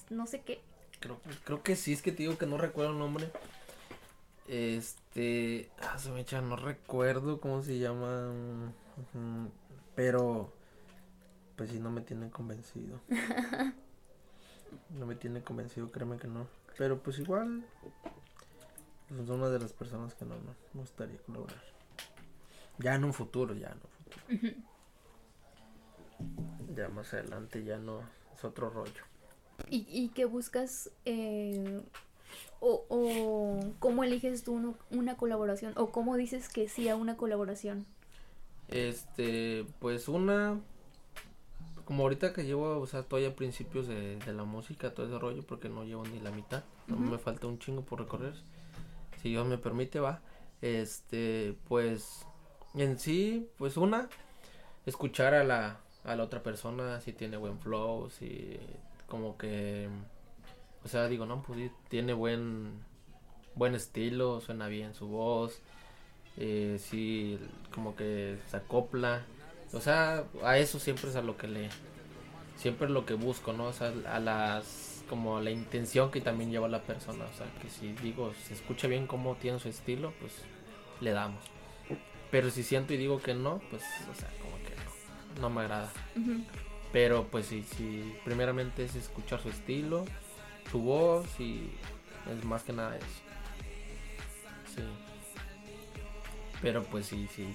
No 0.09 0.27
sé 0.27 0.41
qué. 0.41 0.61
Creo, 0.99 1.19
creo 1.43 1.63
que 1.63 1.75
sí, 1.75 1.93
es 1.93 2.01
que 2.01 2.11
te 2.11 2.23
digo 2.23 2.37
que 2.37 2.45
no 2.45 2.57
recuerdo 2.57 2.91
el 2.93 2.99
nombre. 2.99 3.29
Este. 4.47 5.69
Ah, 5.81 5.97
se 5.97 6.11
me 6.11 6.21
echa, 6.21 6.41
no 6.41 6.55
recuerdo 6.55 7.39
cómo 7.39 7.61
se 7.63 7.79
llama. 7.79 8.31
ujú, 8.31 9.51
Pero. 9.95 10.51
Pues 11.55 11.69
sí, 11.71 11.79
no 11.79 11.89
me 11.91 12.01
tiene 12.01 12.29
convencido. 12.29 12.99
No 14.89 15.05
me 15.05 15.15
tiene 15.15 15.41
convencido, 15.41 15.91
créeme 15.91 16.17
que 16.17 16.27
no. 16.27 16.47
Pero 16.77 17.01
pues 17.01 17.19
igual. 17.19 17.65
pues, 17.81 19.21
Es 19.21 19.29
una 19.29 19.49
de 19.49 19.59
las 19.59 19.73
personas 19.73 20.13
que 20.15 20.25
no, 20.25 20.35
no 20.35 20.55
me 20.73 20.81
gustaría 20.81 21.17
colaborar. 21.19 21.61
Ya 22.79 22.95
en 22.95 23.03
un 23.05 23.13
futuro, 23.13 23.53
ya 23.55 23.67
en 23.67 23.79
un 23.79 24.43
futuro. 24.49 24.63
Ya 26.75 26.89
más 26.89 27.13
adelante, 27.13 27.63
ya 27.63 27.77
no. 27.77 28.01
Es 28.35 28.43
otro 28.43 28.69
rollo. 28.69 29.03
¿Y, 29.69 29.85
y 29.89 30.09
qué 30.09 30.25
buscas? 30.25 30.89
eh, 31.05 31.81
o, 32.59 32.85
o 32.89 33.73
cómo 33.79 34.03
eliges 34.03 34.43
tú 34.43 34.53
uno- 34.53 34.75
una 34.91 35.17
colaboración? 35.17 35.73
¿O 35.77 35.91
cómo 35.91 36.17
dices 36.17 36.49
que 36.49 36.67
sí 36.69 36.89
a 36.89 36.95
una 36.95 37.17
colaboración? 37.17 37.85
Este, 38.67 39.65
pues 39.79 40.07
una, 40.07 40.59
como 41.85 42.03
ahorita 42.03 42.33
que 42.33 42.45
llevo, 42.45 42.79
o 42.79 42.87
sea, 42.87 43.03
todavía 43.03 43.29
a 43.29 43.35
principios 43.35 43.87
de, 43.87 44.17
de 44.17 44.33
la 44.33 44.43
música, 44.43 44.93
todo 44.93 45.05
ese 45.05 45.19
rollo, 45.19 45.43
porque 45.43 45.69
no 45.69 45.83
llevo 45.83 46.03
ni 46.05 46.19
la 46.19 46.31
mitad, 46.31 46.63
no 46.87 46.97
me 46.97 47.17
falta 47.19 47.47
un 47.47 47.59
chingo 47.59 47.81
por 47.83 47.99
recorrer, 47.99 48.33
si 49.21 49.29
Dios 49.29 49.45
me 49.45 49.57
permite, 49.59 49.99
va, 49.99 50.21
este, 50.61 51.55
pues, 51.67 52.25
en 52.73 52.97
sí, 52.97 53.47
pues 53.57 53.77
una, 53.77 54.09
escuchar 54.87 55.35
a 55.35 55.43
la, 55.43 55.79
a 56.03 56.15
la 56.15 56.23
otra 56.23 56.41
persona, 56.41 57.01
si 57.01 57.13
tiene 57.13 57.37
buen 57.37 57.59
flow, 57.59 58.09
si, 58.09 58.57
como 59.07 59.37
que, 59.37 59.89
o 60.83 60.87
sea, 60.87 61.07
digo, 61.07 61.25
no, 61.25 61.41
pues 61.43 61.71
tiene 61.89 62.13
buen, 62.13 62.83
buen 63.55 63.75
estilo, 63.75 64.41
suena 64.41 64.67
bien 64.67 64.93
su 64.93 65.07
voz, 65.07 65.61
eh, 66.37 66.77
sí, 66.79 67.39
como 67.73 67.95
que 67.95 68.37
se 68.47 68.57
acopla. 68.57 69.23
O 69.73 69.81
sea, 69.81 70.25
a 70.43 70.57
eso 70.57 70.79
siempre 70.79 71.09
es 71.09 71.15
a 71.15 71.21
lo 71.21 71.37
que 71.37 71.47
le. 71.47 71.69
Siempre 72.57 72.87
es 72.87 72.91
lo 72.93 73.05
que 73.05 73.13
busco, 73.13 73.53
¿no? 73.53 73.65
O 73.65 73.73
sea, 73.73 73.93
a 74.11 74.19
las. 74.19 75.03
Como 75.09 75.39
la 75.39 75.51
intención 75.51 76.09
que 76.09 76.19
también 76.19 76.49
lleva 76.51 76.67
la 76.67 76.81
persona. 76.81 77.25
O 77.25 77.37
sea, 77.37 77.45
que 77.61 77.69
si 77.69 77.93
digo, 77.93 78.33
se 78.47 78.53
escucha 78.55 78.87
bien 78.87 79.05
cómo 79.05 79.35
tiene 79.35 79.59
su 79.59 79.69
estilo, 79.69 80.13
pues 80.19 80.33
le 80.99 81.11
damos. 81.11 81.43
Pero 82.31 82.49
si 82.49 82.63
siento 82.63 82.93
y 82.93 82.97
digo 82.97 83.21
que 83.21 83.33
no, 83.33 83.61
pues, 83.69 83.83
o 84.11 84.15
sea, 84.15 84.29
como 84.41 84.57
que 84.57 84.75
no. 84.75 85.41
No 85.41 85.49
me 85.49 85.61
agrada. 85.61 85.91
Ujú. 86.15 86.43
Pero 86.95 87.27
pues 87.27 87.47
sí, 87.47 87.65
sí, 87.75 88.15
primeramente 88.23 88.85
es 88.85 88.95
escuchar 88.95 89.41
su 89.41 89.49
estilo, 89.49 90.05
su 90.71 90.79
voz 90.79 91.27
y 91.41 91.69
es 92.33 92.45
más 92.45 92.63
que 92.63 92.71
nada 92.71 92.95
eso. 92.95 93.05
Sí. 94.73 94.81
Pero 96.61 96.83
pues 96.85 97.05
sí, 97.07 97.27
sí. 97.35 97.53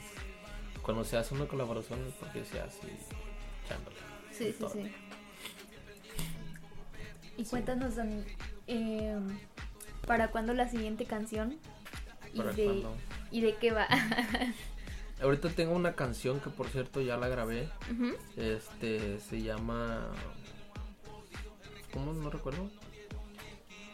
Cuando 0.82 1.04
se 1.04 1.16
hace 1.16 1.34
una 1.34 1.46
colaboración 1.46 2.06
es 2.06 2.12
porque 2.16 2.44
se 2.44 2.60
hace 2.60 2.86
echándole. 3.64 3.96
Sí, 4.30 4.54
sí, 4.58 4.66
sí. 4.74 4.92
Y 7.38 7.44
cuéntanos, 7.46 7.96
Dani, 7.96 8.22
eh, 8.66 9.18
¿para 10.06 10.30
cuándo 10.30 10.52
la 10.52 10.68
siguiente 10.68 11.06
canción? 11.06 11.56
¿Y 12.34 12.36
Para 12.36 12.52
de, 12.52 12.64
cuando- 12.66 12.96
¿Y 13.30 13.40
de 13.40 13.56
qué 13.56 13.70
va? 13.72 13.88
Ahorita 15.22 15.50
tengo 15.50 15.72
una 15.74 15.94
canción 15.94 16.40
que 16.40 16.50
por 16.50 16.68
cierto 16.68 17.00
ya 17.00 17.16
la 17.16 17.28
grabé. 17.28 17.68
Ujú. 17.92 18.16
Este 18.36 19.20
se 19.20 19.42
llama. 19.42 20.08
¿Cómo? 21.92 22.12
No 22.12 22.30
recuerdo. 22.30 22.70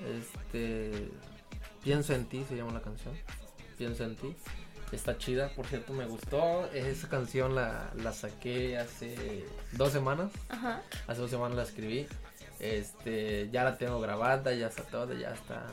Este. 0.05 1.11
Pienso 1.83 2.15
en 2.15 2.27
ti 2.27 2.45
se 2.49 2.57
llama 2.57 2.73
la 2.73 2.83
canción. 2.83 3.15
Pienso 3.79 4.05
en 4.05 4.17
ti. 4.17 4.35
Está 4.93 5.19
chida, 5.19 5.51
por 5.51 5.67
cierto, 5.67 5.93
me 5.93 6.07
gustó. 6.07 6.67
Esa 6.73 7.09
canción 7.09 7.55
la, 7.55 7.91
la 7.97 8.13
saqué 8.13 8.79
hace 8.79 9.45
dos 9.73 9.93
semanas. 9.93 10.31
Ajá. 10.49 10.83
Hace 11.09 11.21
dos 11.21 11.31
semanas 11.31 11.57
la 11.57 11.63
escribí. 11.65 12.07
Este, 12.61 13.51
ya 13.51 13.65
la 13.65 13.77
tengo 13.79 14.01
grabada, 14.01 14.55
ya 14.55 14.69
está 14.69 14.85
todo, 14.85 15.13
ya 15.13 15.31
está, 15.35 15.67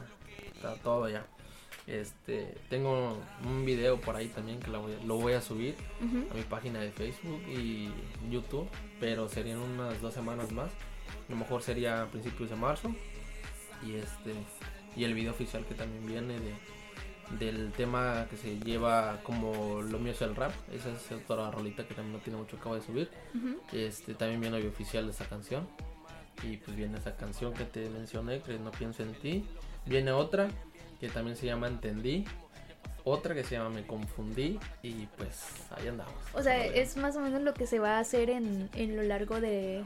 está 0.54 0.76
todo 0.76 1.08
ya. 1.10 1.26
Este, 1.86 2.56
tengo 2.70 3.18
un 3.46 3.66
video 3.66 4.00
por 4.00 4.16
ahí 4.16 4.28
también 4.28 4.60
que 4.60 4.72
la 4.72 4.78
voy 4.80 4.94
a- 4.94 5.04
lo 5.06 5.16
voy 5.18 5.34
a 5.34 5.42
subir 5.42 5.76
a 6.32 6.34
mi 6.34 6.42
página 6.44 6.80
de 6.80 6.92
Facebook 6.92 7.42
y 7.50 7.90
YouTube, 8.32 8.70
pero 9.00 9.28
serían 9.28 9.60
unas 9.60 10.02
dos 10.02 10.14
semanas 10.14 10.52
más. 10.54 10.72
A 10.72 11.32
lo 11.32 11.36
mejor 11.36 11.62
sería 11.62 12.04
a 12.04 12.08
principios 12.08 12.50
de 12.50 12.56
marzo. 12.56 12.94
Y 13.86 13.96
este 13.96 14.34
y 14.96 15.04
el 15.04 15.14
video 15.14 15.32
oficial 15.32 15.66
que 15.66 15.74
también 15.76 16.06
viene 16.06 16.40
de 16.40 16.54
del 17.40 17.72
tema 17.72 18.28
que 18.30 18.38
se 18.38 18.60
lleva 18.60 19.20
como 19.24 19.82
lo 19.82 19.98
mío 20.00 20.12
es 20.12 20.22
el 20.22 20.36
rap. 20.36 20.52
Esa 20.72 20.90
es 20.94 21.12
otra 21.12 21.50
rolita 21.52 21.86
que 21.88 21.94
también 21.96 22.14
no 22.18 22.20
tiene 22.20 22.38
mucho 22.38 22.58
acabo 22.58 22.76
de 22.76 22.82
subir. 22.82 23.10
Este 23.74 24.14
también 24.14 24.40
viene 24.40 24.58
el 24.58 24.68
oficial 24.68 25.06
de 25.06 25.12
esa 25.12 25.26
canción. 25.26 25.68
Y 26.44 26.58
pues 26.58 26.76
viene 26.78 26.98
esa 26.98 27.16
canción 27.16 27.54
que 27.54 27.66
te 27.66 27.90
mencioné, 27.90 28.42
que 28.42 28.58
no 28.60 28.72
pienso 28.72 29.04
en 29.04 29.14
ti. 29.16 29.46
Viene 29.86 30.12
otra 30.12 30.48
que 31.04 31.10
también 31.10 31.36
se 31.36 31.46
llama 31.46 31.68
Entendí. 31.68 32.24
Otra 33.04 33.36
que 33.36 33.44
se 33.44 33.56
llama 33.58 33.72
Me 33.72 33.86
confundí. 33.86 34.58
Y 34.82 35.06
pues 35.18 35.38
ahí 35.76 35.90
andamos. 35.90 36.14
O 36.34 36.42
sea, 36.42 36.66
es 36.66 36.96
más 36.96 37.18
o 37.18 37.20
menos 37.20 37.42
lo 37.42 37.54
que 37.54 37.68
se 37.68 37.78
va 37.78 37.98
a 37.98 38.00
hacer 38.00 38.30
en, 38.30 38.70
en 38.74 38.96
lo 38.96 39.04
largo 39.04 39.42
de, 39.42 39.84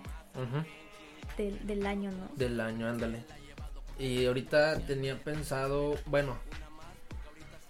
del- 1.35 1.65
del 1.65 1.87
año, 1.87 2.11
¿no? 2.11 2.27
Del 2.35 2.59
año, 2.61 2.87
ándale. 2.87 3.23
Y 3.97 4.27
ahorita 4.27 4.79
tenía 4.81 5.17
pensado, 5.17 5.95
bueno, 6.05 6.37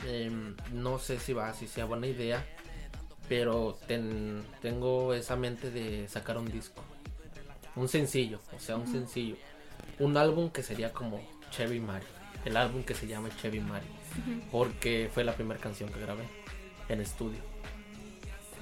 em, 0.05 0.53
no 0.73 0.99
sé 0.99 1.17
si 1.17 1.31
va, 1.31 1.53
si 1.53 1.67
sea 1.67 1.85
buena 1.85 2.07
idea, 2.07 2.43
pero 3.29 3.77
ten- 3.87 4.43
tengo 4.61 5.13
esa 5.13 5.37
mente 5.37 5.71
de 5.71 6.09
sacar 6.09 6.37
un 6.37 6.51
disco. 6.51 6.83
Un 7.77 7.87
sencillo, 7.87 8.41
o 8.53 8.59
sea, 8.59 8.75
un 8.75 8.87
sencillo. 8.91 9.37
Un 9.99 10.17
álbum 10.17 10.49
que 10.49 10.63
sería 10.63 10.91
como 10.91 11.21
Chevy 11.51 11.79
Mari. 11.79 12.05
El 12.47 12.55
álbum 12.55 12.81
que 12.83 12.93
se 12.93 13.07
llama 13.07 13.27
Chevy 13.41 13.59
Mari. 13.59 13.85
Porque 14.53 15.09
fue 15.13 15.25
la 15.25 15.35
primera 15.35 15.59
canción 15.59 15.91
que 15.91 15.99
grabé 15.99 16.23
en 16.87 17.01
estudio. 17.01 17.39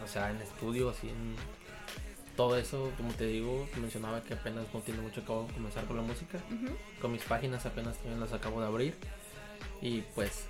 O 0.04 0.08
sea, 0.08 0.32
en 0.32 0.38
estudio, 0.42 0.90
así 0.90 1.08
en 1.08 1.36
todo 2.36 2.58
eso, 2.58 2.92
como 2.98 3.14
te 3.14 3.28
digo, 3.28 3.70
mencionaba 3.78 4.24
que 4.24 4.34
apenas 4.34 4.66
no 4.74 4.80
tiene 4.80 5.02
mucho 5.02 5.22
acabo 5.22 5.46
de 5.46 5.54
comenzar 5.54 5.86
con 5.86 5.98
la 5.98 6.02
música. 6.02 6.40
Con 7.00 7.12
mis 7.12 7.22
páginas 7.26 7.64
apenas 7.68 7.96
también 7.98 8.20
las 8.20 8.34
acabo 8.34 8.60
de 8.60 8.66
abrir. 8.66 8.96
Y 9.84 10.02
pues, 10.16 10.46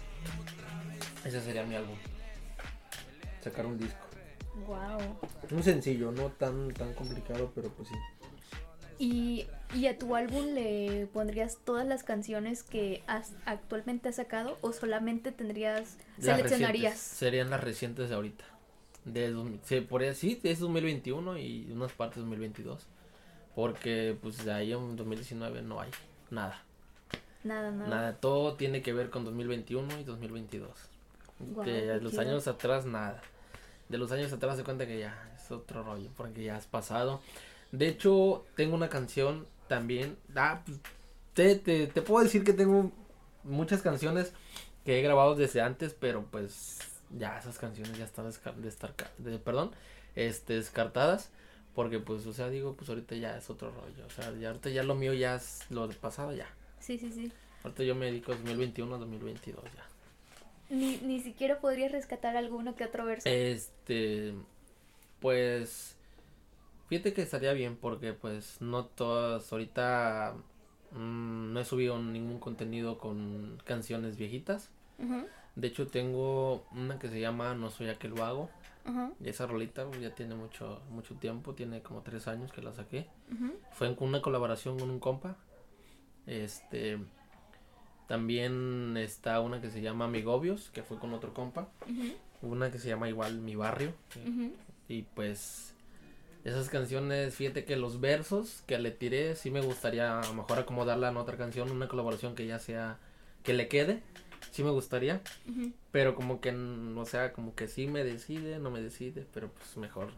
ese 1.25 1.41
sería 1.41 1.65
mi 1.65 1.75
álbum. 1.75 1.97
Sacar 3.43 3.65
un 3.65 3.77
disco. 3.77 3.99
Wow. 4.65 5.19
Un 5.51 5.61
sencillo, 5.61 6.13
no 6.13 6.29
tan 6.29 6.73
tan 6.73 6.93
complicado, 6.93 7.51
pero 7.53 7.67
pues 7.67 7.89
sí. 7.89 7.95
Y 8.97 9.47
¿Y 9.73 9.87
a 9.87 9.97
tu 9.97 10.15
álbum 10.15 10.53
le 10.53 11.07
pondrías 11.11 11.57
todas 11.65 11.85
las 11.87 12.03
canciones 12.03 12.63
que 12.63 13.03
has, 13.07 13.33
actualmente 13.45 14.09
has 14.09 14.15
sacado 14.15 14.57
o 14.61 14.71
solamente 14.73 15.31
tendrías, 15.31 15.97
Las 16.17 16.37
seleccionarías? 16.37 16.93
recientes, 16.93 17.17
serían 17.17 17.49
las 17.49 17.61
recientes 17.61 18.09
de 18.09 18.15
ahorita. 18.15 18.45
De, 19.05 19.59
se 19.63 19.81
podría 19.81 20.13
sí, 20.13 20.39
es 20.43 20.59
2021 20.59 21.37
y 21.39 21.71
unas 21.71 21.91
partes 21.91 22.17
2022. 22.17 22.87
Porque 23.53 24.17
pues 24.21 24.43
de 24.45 24.51
ahí 24.51 24.71
en 24.71 24.95
2019 24.95 25.61
no 25.61 25.79
hay 25.81 25.89
nada. 26.29 26.63
Nada, 27.43 27.71
nada. 27.71 27.89
Nada, 27.89 28.15
todo 28.17 28.55
tiene 28.55 28.81
que 28.81 28.93
ver 28.93 29.09
con 29.09 29.23
2021 29.25 29.99
y 29.99 30.03
2022. 30.03 30.69
Guau, 31.39 31.65
de 31.65 31.99
los 32.01 32.11
chido. 32.11 32.21
años 32.21 32.47
atrás 32.47 32.85
nada. 32.85 33.21
De 33.89 33.97
los 33.97 34.11
años 34.11 34.31
atrás 34.31 34.57
se 34.57 34.63
cuenta 34.63 34.87
que 34.87 34.99
ya 34.99 35.31
es 35.35 35.51
otro 35.51 35.83
rollo, 35.83 36.09
porque 36.15 36.43
ya 36.43 36.55
has 36.55 36.65
pasado. 36.65 37.21
De 37.77 37.87
hecho, 37.87 38.45
tengo 38.55 38.75
una 38.75 38.89
canción 38.89 39.45
también. 39.67 40.17
Ah, 40.35 40.61
pues, 40.65 40.79
te, 41.33 41.55
te, 41.55 41.87
te 41.87 42.01
puedo 42.01 42.23
decir 42.23 42.43
que 42.43 42.53
tengo 42.53 42.91
muchas 43.43 43.81
canciones 43.81 44.31
que 44.85 44.99
he 44.99 45.01
grabado 45.01 45.35
desde 45.35 45.61
antes, 45.61 45.93
pero 45.93 46.23
pues 46.31 46.79
ya 47.17 47.37
esas 47.39 47.57
canciones 47.57 47.97
ya 47.97 48.05
están 48.05 48.25
descar- 48.27 48.55
destarca- 48.55 49.11
de- 49.17 49.39
perdón, 49.39 49.71
este, 50.15 50.53
descartadas. 50.53 51.29
Porque 51.73 51.99
pues, 51.99 52.25
o 52.25 52.31
sea, 52.31 52.49
digo, 52.49 52.73
pues 52.75 52.87
ahorita 52.89 53.15
ya 53.15 53.35
es 53.37 53.49
otro 53.49 53.69
rollo. 53.71 54.05
O 54.07 54.09
sea, 54.09 54.31
ya 54.39 54.47
ahorita 54.47 54.69
ya 54.69 54.81
lo 54.83 54.95
mío 54.95 55.13
ya 55.13 55.35
es 55.35 55.59
lo 55.69 55.87
de 55.89 55.95
pasado 55.95 56.31
ya. 56.33 56.47
Sí, 56.79 56.97
sí, 56.97 57.11
sí. 57.11 57.31
Ahorita 57.63 57.83
yo 57.83 57.95
me 57.95 58.05
dedico 58.05 58.31
a 58.31 58.35
2021 58.35 58.95
a 58.95 58.97
2022 58.99 59.61
ya. 59.65 59.85
Ni, 60.69 60.97
ni 60.97 61.19
siquiera 61.19 61.59
podrías 61.59 61.91
rescatar 61.91 62.37
alguno 62.37 62.75
que 62.75 62.85
otro 62.85 63.05
verso. 63.05 63.27
Este, 63.27 64.33
pues, 65.19 65.95
fíjate 66.87 67.13
que 67.13 67.21
estaría 67.21 67.53
bien 67.53 67.75
porque 67.75 68.13
pues 68.13 68.61
no 68.61 68.85
todas, 68.85 69.51
ahorita 69.51 70.35
mm, 70.91 71.53
no 71.53 71.59
he 71.59 71.65
subido 71.65 71.99
ningún 72.01 72.39
contenido 72.39 72.97
con 72.97 73.57
canciones 73.65 74.17
viejitas. 74.17 74.69
De 75.55 75.67
hecho 75.67 75.87
tengo 75.87 76.65
una 76.71 76.99
que 76.99 77.09
se 77.09 77.19
llama 77.19 77.53
No 77.55 77.69
soy 77.69 77.89
aquel 77.89 78.13
vago. 78.13 78.49
ujú, 78.85 79.13
Y 79.19 79.29
esa 79.29 79.47
rolita 79.47 79.89
ya 80.01 80.13
tiene 80.13 80.35
mucho, 80.35 80.81
mucho 80.91 81.15
tiempo, 81.15 81.53
tiene 81.53 81.81
como 81.81 82.01
tres 82.01 82.27
años 82.27 82.51
que 82.51 82.61
la 82.61 82.73
saqué. 82.73 83.07
Fue 83.71 83.87
en 83.87 83.95
una 83.99 84.21
colaboración 84.21 84.77
con 84.79 84.89
un 84.89 84.99
compa. 84.99 85.35
Este, 86.27 86.97
también 88.07 88.95
está 88.97 89.39
una 89.39 89.61
que 89.61 89.69
se 89.69 89.81
llama 89.81 90.05
Amigobios, 90.05 90.69
que 90.71 90.83
fue 90.83 90.99
con 90.99 91.13
otro 91.13 91.33
compa. 91.33 91.67
Una 92.41 92.71
que 92.71 92.77
se 92.79 92.89
llama 92.89 93.09
igual 93.09 93.39
Mi 93.39 93.55
Barrio. 93.55 93.93
Y 94.87 95.01
pues 95.03 95.73
esas 96.45 96.69
canciones, 96.69 97.35
fíjate 97.35 97.65
que 97.65 97.75
los 97.75 97.99
versos 97.99 98.63
que 98.67 98.77
le 98.79 98.91
tiré, 98.91 99.35
sí 99.35 99.49
me 99.51 99.61
gustaría 99.61 100.19
a 100.19 100.25
lo 100.27 100.33
mejor 100.35 100.59
acomodarla 100.59 101.09
en 101.09 101.17
otra 101.17 101.37
canción, 101.37 101.71
una 101.71 101.87
colaboración 101.87 102.35
que 102.35 102.45
ya 102.45 102.59
sea, 102.59 102.97
que 103.43 103.53
le 103.53 103.67
quede, 103.67 104.01
sí 104.51 104.63
me 104.63 104.69
gustaría, 104.69 105.21
pero 105.91 106.13
como 106.15 106.41
que, 106.41 106.51
o 106.51 107.05
sea, 107.05 107.33
como 107.33 107.55
que 107.55 107.67
sí 107.67 107.87
me 107.87 108.03
decide, 108.03 108.59
no 108.59 108.69
me 108.69 108.79
decide, 108.81 109.25
pero 109.33 109.49
pues 109.49 109.75
mejor, 109.77 110.09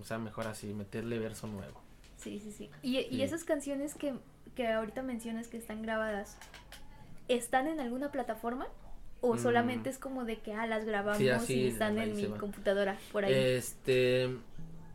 o 0.00 0.04
sea, 0.04 0.18
mejor 0.18 0.46
así, 0.46 0.68
meterle 0.72 1.18
verso 1.18 1.48
nuevo. 1.48 1.80
Sí, 2.16 2.40
sí, 2.40 2.52
sí. 2.52 2.70
Y, 2.82 2.98
y 3.14 3.22
esas 3.22 3.42
canciones 3.42 3.94
que, 3.96 4.14
que 4.54 4.68
ahorita 4.68 5.02
mencionas 5.02 5.48
que 5.48 5.56
están 5.56 5.82
grabadas, 5.82 6.36
¿están 7.26 7.66
en 7.66 7.80
alguna 7.80 8.12
plataforma? 8.12 8.68
¿O 9.20 9.34
Mm. 9.34 9.38
solamente 9.38 9.90
es 9.90 9.98
como 9.98 10.24
de 10.24 10.38
que, 10.38 10.52
ah, 10.52 10.66
las 10.66 10.84
grabamos 10.84 11.18
Sí, 11.18 11.28
así, 11.28 11.60
y 11.60 11.66
están 11.68 11.98
en 11.98 12.14
mi 12.16 12.26
computadora, 12.26 12.98
por 13.10 13.24
ahí? 13.24 13.32
Este, 13.34 14.30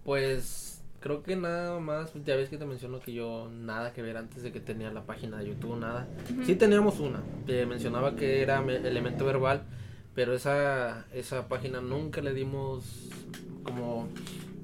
pues 0.03 0.76
creo 0.99 1.23
que 1.23 1.35
nada 1.35 1.79
más, 1.79 2.11
ya 2.25 2.35
ves 2.35 2.49
que 2.49 2.57
te 2.57 2.65
menciono 2.65 2.99
que 2.99 3.13
yo 3.13 3.49
nada 3.51 3.93
que 3.93 4.01
ver 4.01 4.17
antes 4.17 4.43
de 4.43 4.51
que 4.51 4.59
tenía 4.59 4.91
la 4.91 5.03
página 5.05 5.37
de 5.37 5.47
YouTube, 5.49 5.77
nada. 5.77 6.07
Ujú. 6.33 6.43
Sí 6.45 6.55
teníamos 6.55 6.99
una, 6.99 7.21
te 7.45 7.65
mencionaba 7.65 8.15
que 8.15 8.41
era 8.41 8.61
me- 8.61 8.75
elemento 8.77 9.25
verbal, 9.25 9.63
pero 10.15 10.33
esa, 10.33 11.05
esa 11.13 11.47
página 11.47 11.79
nunca 11.81 12.21
le 12.21 12.33
dimos 12.33 13.09
como 13.63 14.07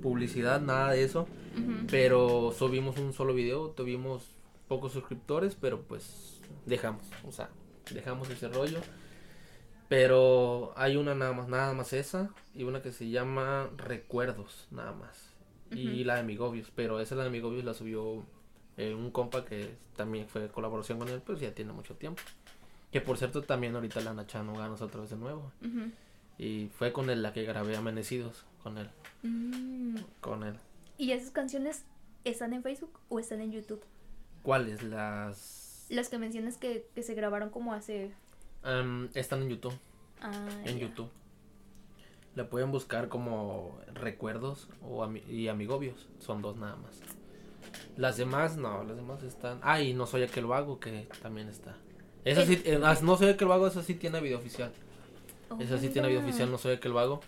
publicidad, 0.01 0.61
nada 0.61 0.91
de 0.91 1.03
eso. 1.03 1.27
Pero 1.91 2.51
subimos 2.57 2.97
un 2.97 3.13
solo 3.13 3.33
video, 3.35 3.69
tuvimos 3.69 4.23
pocos 4.67 4.91
suscriptores, 4.93 5.55
pero 5.59 5.81
pues 5.83 6.39
dejamos, 6.65 7.03
o 7.27 7.31
sea, 7.31 7.49
dejamos 7.93 8.27
ese 8.31 8.47
rollo. 8.47 8.79
Pero 9.89 10.73
hay 10.75 10.95
una 10.95 11.13
nada 11.13 11.33
más, 11.33 11.47
nada 11.47 11.73
más 11.73 11.93
esa, 11.93 12.29
y 12.55 12.63
una 12.63 12.81
que 12.81 12.91
se 12.91 13.09
llama 13.09 13.69
Recuerdos, 13.77 14.67
nada 14.71 14.93
más. 14.93 15.29
Y 15.75 16.03
la 16.03 16.15
de 16.15 16.19
Amigobios, 16.21 16.71
pero 16.75 16.99
esa 16.99 17.15
la 17.15 17.23
de 17.23 17.29
Amigobios 17.29 17.63
la 17.63 17.73
subió 17.73 18.23
eh, 18.77 18.93
un 18.93 19.11
compa 19.11 19.45
que 19.45 19.75
también 19.95 20.27
fue 20.27 20.47
colaboración 20.49 20.99
con 20.99 21.09
él, 21.09 21.21
pues 21.25 21.39
ya 21.39 21.53
tiene 21.53 21.73
mucho 21.73 21.95
tiempo. 21.95 22.21
Que 22.91 23.01
por 23.01 23.17
cierto 23.17 23.41
también 23.43 23.75
ahorita 23.75 24.01
la 24.01 24.13
Nacha 24.13 24.43
no 24.43 24.53
ganas 24.55 24.81
otra 24.81 25.01
vez 25.01 25.09
de 25.09 25.15
nuevo. 25.17 25.51
Ujú. 25.61 25.91
Y 26.37 26.69
fue 26.77 26.91
con 26.93 27.09
él 27.09 27.21
la 27.21 27.33
que 27.33 27.43
grabé 27.43 27.75
Amanecidos, 27.75 28.45
con 28.63 28.77
él, 28.77 28.89
Mm. 29.23 29.97
con 30.21 30.43
él. 30.43 30.55
¿Y 30.97 31.11
esas 31.11 31.31
canciones 31.31 31.85
están 32.23 32.53
en 32.53 32.61
Facebook 32.63 32.99
o 33.09 33.19
están 33.19 33.41
en 33.41 33.51
YouTube? 33.51 33.81
¿Cuáles? 34.43 34.83
Las... 34.83 35.85
Las 35.89 36.09
que 36.09 36.17
mencionas 36.17 36.57
que, 36.57 36.87
que 36.95 37.03
se 37.03 37.13
grabaron 37.13 37.49
como 37.49 37.73
hace... 37.73 38.11
Están 39.13 39.41
en 39.43 39.49
YouTube, 39.49 39.73
Ah, 40.21 40.47
en. 40.65 40.79
YouTube. 40.79 41.09
La 42.35 42.49
pueden 42.49 42.71
buscar 42.71 43.09
como 43.09 43.77
recuerdos 43.93 44.67
o 44.81 45.03
ami- 45.05 45.25
y 45.27 45.47
amigobios, 45.49 46.07
son 46.19 46.41
dos 46.41 46.57
nada 46.57 46.75
más. 46.77 46.99
Las 47.95 48.17
demás 48.17 48.57
no, 48.57 48.83
las 48.83 48.95
demás 48.95 49.21
están. 49.23 49.59
Ah, 49.61 49.81
y 49.81 49.93
no 49.93 50.07
soy 50.07 50.23
aquel 50.23 50.45
vago 50.47 50.79
que 50.79 51.07
también 51.21 51.47
está. 51.47 51.75
Esa 52.25 52.45
sí, 52.45 52.61
eh, 52.65 52.79
ah, 52.83 52.97
no 53.03 53.17
soy 53.17 53.29
aquel 53.29 53.47
vago, 53.47 53.67
esa 53.67 53.83
sí 53.83 53.93
tiene 53.95 54.19
video 54.19 54.37
oficial. 54.39 54.71
Oh, 55.49 55.59
Esa 55.59 55.77
sí 55.77 55.89
tiene 55.89 56.07
video 56.07 56.21
mira. 56.21 56.29
oficial, 56.31 56.49
no 56.51 56.57
soy 56.57 56.73
aquel 56.75 56.93
vago. 56.93 57.19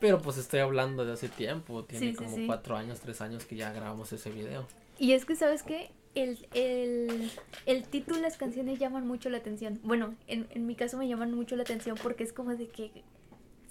Pero 0.00 0.20
pues 0.20 0.36
estoy 0.36 0.60
hablando 0.60 1.04
de 1.04 1.12
hace 1.12 1.28
tiempo, 1.28 1.84
tiene 1.84 2.10
sí, 2.10 2.14
como 2.14 2.36
sí. 2.36 2.44
cuatro 2.46 2.76
años, 2.76 3.00
tres 3.00 3.20
años 3.20 3.44
que 3.44 3.56
ya 3.56 3.72
grabamos 3.72 4.12
ese 4.12 4.30
video. 4.30 4.66
Y 4.98 5.12
es 5.12 5.24
que, 5.24 5.36
¿sabes 5.36 5.62
qué? 5.62 5.90
El, 6.14 6.46
el, 6.54 7.30
el 7.66 7.84
título 7.88 8.16
de 8.16 8.22
las 8.22 8.36
canciones 8.36 8.78
llaman 8.78 9.06
mucho 9.06 9.30
la 9.30 9.38
atención. 9.38 9.80
Bueno, 9.82 10.14
en, 10.26 10.46
en 10.50 10.66
mi 10.66 10.74
caso 10.76 10.98
me 10.98 11.08
llaman 11.08 11.32
mucho 11.32 11.56
la 11.56 11.62
atención 11.62 11.96
porque 12.02 12.24
es 12.24 12.32
como 12.32 12.54
de 12.54 12.68
que 12.68 13.02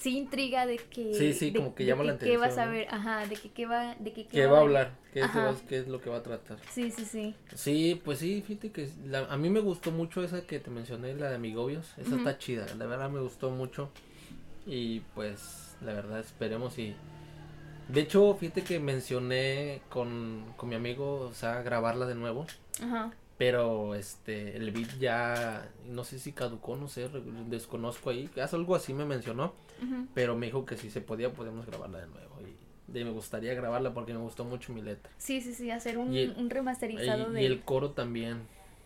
sí 0.01 0.17
intriga 0.17 0.65
de 0.65 0.77
que... 0.77 1.13
Sí, 1.13 1.33
sí, 1.33 1.51
de- 1.51 1.59
como 1.59 1.75
que 1.75 1.85
llama 1.85 2.03
la 2.03 2.17
¿Qué 2.17 2.37
vas 2.37 2.57
a 2.57 2.63
atención, 2.63 2.71
ver? 2.71 2.87
Ajá, 2.93 3.27
de 3.27 3.35
que 3.35 3.49
qué 3.51 3.65
va, 3.67 3.95
de 3.99 4.13
que 4.13 4.25
¿Qué 4.25 4.47
va 4.47 4.57
a 4.57 4.61
hablar? 4.61 4.91
¿Qué 5.13 5.19
es, 5.19 5.25
Ajá. 5.25 5.53
qué 5.69 5.77
es 5.79 5.87
lo 5.87 6.01
que 6.01 6.09
va 6.09 6.17
a 6.17 6.23
tratar? 6.23 6.57
Sí, 6.71 6.89
sí, 6.91 7.05
sí. 7.05 7.35
Sí, 7.53 8.01
pues 8.03 8.19
sí, 8.19 8.43
fíjate 8.45 8.71
que 8.71 8.89
la- 9.05 9.25
a 9.25 9.37
mí 9.37 9.49
me 9.49 9.59
gustó 9.59 9.91
mucho 9.91 10.23
esa 10.23 10.41
que 10.47 10.59
te 10.59 10.71
mencioné, 10.71 11.13
la 11.15 11.29
de 11.29 11.35
Amigobios. 11.35 11.93
Esa 11.97 12.09
Ujú. 12.15 12.17
está 12.17 12.37
chida, 12.37 12.65
la 12.77 12.85
verdad 12.87 13.09
me 13.09 13.19
gustó 13.19 13.51
mucho. 13.51 13.89
Y 14.65 15.01
pues, 15.15 15.75
la 15.81 15.93
verdad, 15.93 16.19
esperemos 16.19 16.77
y... 16.79 16.95
De 17.87 18.01
hecho, 18.01 18.35
fíjate 18.39 18.63
que 18.63 18.79
mencioné 18.79 19.81
con, 19.89 20.45
con 20.55 20.69
mi 20.69 20.75
amigo, 20.75 21.21
o 21.29 21.33
sea, 21.33 21.61
grabarla 21.61 22.05
de 22.05 22.15
nuevo. 22.15 22.45
Ajá. 22.81 23.11
Pero 23.37 23.95
este, 23.95 24.55
el 24.55 24.71
beat 24.71 24.99
ya, 24.99 25.67
no 25.87 26.03
sé 26.03 26.19
si 26.19 26.31
caducó, 26.31 26.77
no 26.77 26.87
sé, 26.87 27.09
desconozco 27.49 28.11
ahí. 28.11 28.29
Algo 28.51 28.75
así 28.75 28.93
me 28.93 29.03
mencionó, 29.03 29.53
pero 30.13 30.35
me 30.35 30.45
dijo 30.47 30.65
que 30.65 30.77
si 30.77 30.89
se 30.89 31.01
podía, 31.01 31.33
podemos 31.33 31.65
grabarla 31.65 31.99
de 31.99 32.07
nuevo. 32.07 32.31
Y 32.93 33.03
me 33.05 33.11
gustaría 33.11 33.53
grabarla 33.53 33.93
porque 33.93 34.11
me 34.13 34.19
gustó 34.19 34.43
mucho 34.43 34.73
mi 34.73 34.81
letra. 34.81 35.09
Sí, 35.17 35.39
sí, 35.39 35.53
sí, 35.53 35.71
hacer 35.71 35.97
un, 35.97 36.13
Y 36.13 36.19
el- 36.23 36.31
un 36.37 36.49
remasterizado 36.49 37.31
Y, 37.31 37.35
de... 37.35 37.41
y 37.43 37.45
el 37.45 37.61
coro 37.61 37.91
también. 37.91 38.41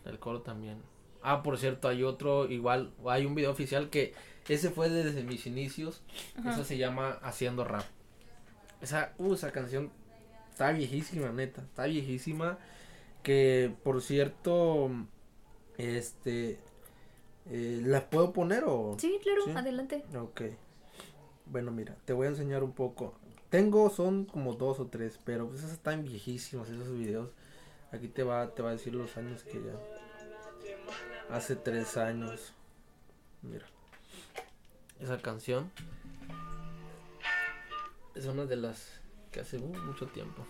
El 0.06 0.20
coro 0.20 0.42
también. 0.44 0.78
Ah, 1.24 1.42
por 1.42 1.58
cierto, 1.58 1.88
hay 1.88 2.04
otro, 2.04 2.48
igual, 2.52 2.92
hay 3.08 3.26
un 3.26 3.34
video 3.34 3.50
oficial 3.50 3.90
que 3.90 4.14
ese 4.48 4.70
fue 4.70 4.90
desde 4.90 5.24
mis 5.24 5.48
inicios. 5.48 6.04
Ajá. 6.38 6.52
Esa 6.52 6.64
se 6.64 6.78
llama 6.78 7.18
Haciendo 7.24 7.64
Rap. 7.64 7.84
Esa, 8.80 9.14
uh, 9.18 9.34
esa 9.34 9.52
canción 9.52 9.92
está 10.52 10.72
viejísima, 10.72 11.32
neta. 11.32 11.62
Está 11.64 11.86
viejísima. 11.86 12.60
Que, 13.24 13.74
por 13.84 14.04
cierto, 14.04 14.92
este, 15.80 16.60
eh, 17.50 17.82
¿la 17.84 18.08
puedo 18.08 18.34
poner 18.34 18.66
o...? 18.68 18.96
Sí, 19.00 19.18
claro, 19.24 19.42
¿Sí? 19.46 19.52
adelante. 19.56 20.04
Ok. 20.16 20.42
Bueno, 21.48 21.72
mira, 21.72 21.96
te 22.06 22.14
voy 22.14 22.28
a 22.28 22.30
enseñar 22.30 22.64
un 22.64 22.72
poco. 22.72 23.14
Tengo, 23.50 23.90
son 23.90 24.26
como 24.26 24.54
dos 24.54 24.80
o 24.80 24.88
tres, 24.88 25.20
pero 25.24 25.48
pues 25.48 25.64
están 25.64 26.04
viejísimas, 26.04 26.70
esos 26.70 26.92
videos. 26.92 27.30
Aquí 27.92 28.08
te 28.08 28.24
va, 28.24 28.54
te 28.54 28.62
va 28.62 28.70
a 28.70 28.74
decir 28.74 28.96
los 28.96 29.16
años 29.18 29.44
que 29.44 29.62
ya. 29.62 29.74
Hace 31.30 31.56
tres 31.56 31.98
años. 31.98 32.54
Mira. 33.42 33.66
Esa 35.00 35.22
canción. 35.22 35.72
Es 38.16 38.26
una 38.26 38.46
de 38.46 38.56
las 38.56 39.00
que 39.32 39.42
hace 39.42 39.60
mucho 39.60 40.08
tiempo. 40.08 40.46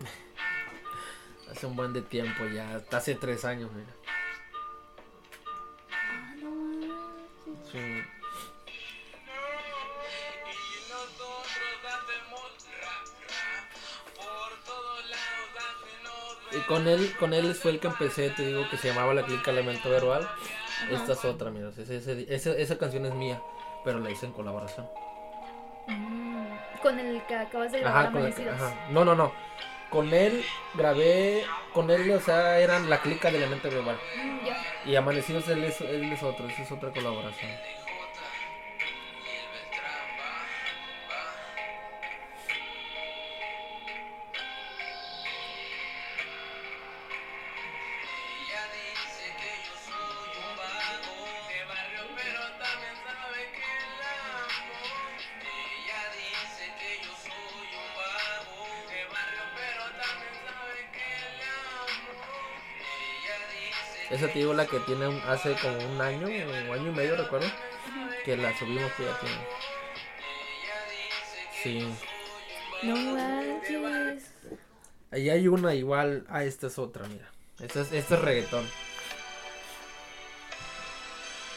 hace 1.50 1.66
un 1.66 1.76
buen 1.76 1.92
de 1.92 2.02
tiempo 2.02 2.44
ya. 2.46 2.76
Hasta 2.76 2.96
hace 2.96 3.14
tres 3.14 3.44
años, 3.44 3.70
mira. 3.72 4.05
Y 16.52 16.58
con 16.68 16.86
él, 16.88 17.14
con 17.18 17.34
él 17.34 17.54
fue 17.54 17.72
el 17.72 17.80
que 17.80 17.88
empecé, 17.88 18.30
te 18.30 18.46
digo 18.46 18.68
que 18.70 18.76
se 18.76 18.88
llamaba 18.88 19.14
La 19.14 19.22
Clica 19.22 19.50
Elemento 19.50 19.90
Verbal. 19.90 20.28
Esta 20.90 21.12
es 21.12 21.24
otra, 21.24 21.50
mira, 21.50 21.70
esa, 21.76 22.50
esa, 22.52 22.78
canción 22.78 23.06
es 23.06 23.14
mía, 23.14 23.40
pero 23.84 23.98
la 23.98 24.10
hice 24.10 24.26
en 24.26 24.32
colaboración. 24.32 24.86
Mm, 25.88 26.46
con 26.82 26.98
el 26.98 27.22
que 27.26 27.34
acabas 27.34 27.72
de 27.72 27.80
grabar 27.80 28.06
ajá, 28.06 28.74
No, 28.90 29.04
no, 29.04 29.14
no. 29.14 29.32
Con 29.90 30.12
él 30.12 30.44
grabé, 30.74 31.44
con 31.72 31.90
él, 31.90 32.10
o 32.10 32.20
sea, 32.20 32.58
eran 32.58 32.90
la 32.90 33.00
clica 33.00 33.30
de 33.30 33.38
Elemento 33.38 33.70
Verbal. 33.70 33.96
Mm, 34.16 34.46
y 34.86 34.94
Amanecidos 34.94 35.48
él 35.48 35.64
es, 35.64 35.80
él 35.80 36.12
es 36.12 36.22
otro, 36.22 36.46
esa 36.48 36.62
es 36.62 36.72
otra 36.72 36.90
colaboración. 36.90 37.50
Esa 64.10 64.28
te 64.28 64.38
digo 64.38 64.54
la 64.54 64.66
que 64.66 64.78
tiene 64.80 65.20
hace 65.26 65.54
como 65.60 65.76
un 65.78 66.00
año, 66.00 66.26
un 66.26 66.72
año 66.72 66.88
y 66.88 66.94
medio 66.94 67.16
recuerdo, 67.16 67.48
que 68.24 68.36
la 68.36 68.56
subimos 68.56 68.92
que 68.92 69.04
ya 69.04 69.20
tiene. 69.20 69.46
Sí. 71.62 71.94
No 72.82 72.96
manches. 72.96 74.30
Ahí 75.10 75.30
hay 75.30 75.48
una 75.48 75.74
igual, 75.74 76.26
ah, 76.28 76.44
esta 76.44 76.66
es 76.66 76.78
otra, 76.78 77.06
mira. 77.08 77.30
Esta 77.60 77.80
es, 77.80 77.92
este 77.92 78.14
es 78.14 78.20
reggaetón. 78.20 78.66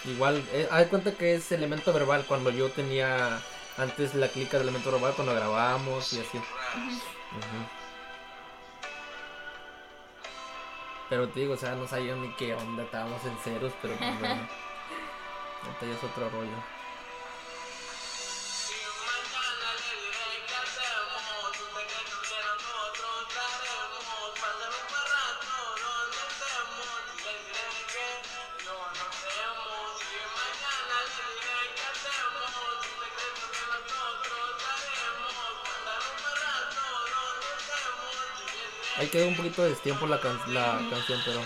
Igual, 0.06 0.44
eh, 0.54 0.68
haz 0.72 0.88
cuenta 0.88 1.12
que 1.12 1.36
es 1.36 1.52
elemento 1.52 1.92
verbal 1.92 2.26
cuando 2.26 2.52
yo 2.52 2.70
tenía 2.70 3.42
antes 3.78 4.16
la 4.16 4.28
clica 4.30 4.58
de 4.58 4.64
elemento 4.64 4.92
verbal 4.92 5.14
cuando 5.14 5.34
grabábamos 5.34 6.14
y 6.14 6.20
así. 6.20 6.40
Pero 11.10 11.28
te 11.28 11.40
digo, 11.40 11.54
o 11.54 11.58
sea, 11.58 11.76
no 11.76 11.88
sabía 11.88 12.16
ni 12.16 12.30
qué 12.34 12.54
onda, 12.54 12.84
estábamos 12.84 13.24
en 13.26 13.36
ceros, 13.38 13.74
pero 13.82 13.96
pues 13.96 14.20
bueno. 14.20 14.42
Ya 15.82 15.88
es 15.88 16.04
otro 16.04 16.30
rollo. 16.30 16.79
Ahí 39.00 39.08
quedó 39.08 39.30
un 39.30 39.36
poquito 39.36 39.64
de 39.64 39.74
tiempo 39.76 40.06
la, 40.08 40.18
la 40.48 40.90
canción, 40.90 41.22
pero... 41.26 41.42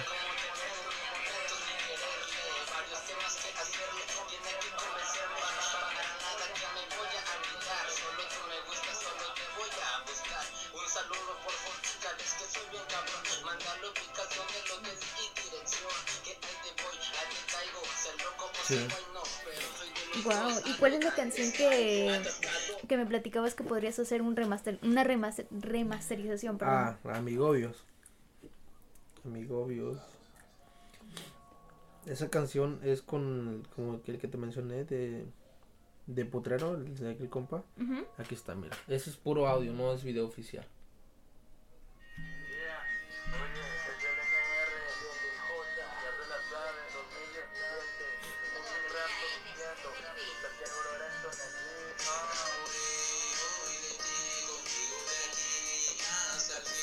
Wow, 20.23 20.61
¿y 20.65 20.73
cuál 20.73 20.93
es 20.93 21.03
la 21.03 21.13
canción 21.13 21.51
que, 21.51 21.82
que 22.93 22.97
me 22.97 23.07
platicabas 23.07 23.55
que 23.55 23.63
podrías 23.63 23.97
hacer 23.97 24.21
un 24.21 24.35
remaster, 24.35 24.77
una 24.83 25.03
remaster, 25.03 25.47
remasterización? 25.49 26.59
Perdón? 26.59 26.75
Ah, 26.75 26.97
Amigobios. 27.15 27.83
Amigobios. 29.25 29.99
Esa 32.05 32.29
canción 32.29 32.79
es 32.83 33.01
con, 33.01 33.67
como 33.75 33.99
el 34.05 34.19
que 34.19 34.27
te 34.27 34.37
mencioné, 34.37 34.83
de, 34.83 35.25
de 36.05 36.25
Potrero, 36.25 36.75
el 36.75 36.95
de 36.95 37.13
aquel 37.13 37.29
compa. 37.29 37.63
Aquí 38.19 38.35
está, 38.35 38.53
mira. 38.53 38.77
Ese 38.87 39.09
es 39.09 39.15
puro 39.15 39.47
audio, 39.47 39.73
no 39.73 39.91
es 39.91 40.03
video 40.03 40.27
oficial. 40.27 40.65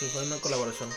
Fue 0.08 0.22
una 0.22 0.40
colaboración. 0.40 0.88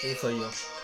Sí, 0.00 0.16
soy 0.20 0.38
yo. 0.38 0.75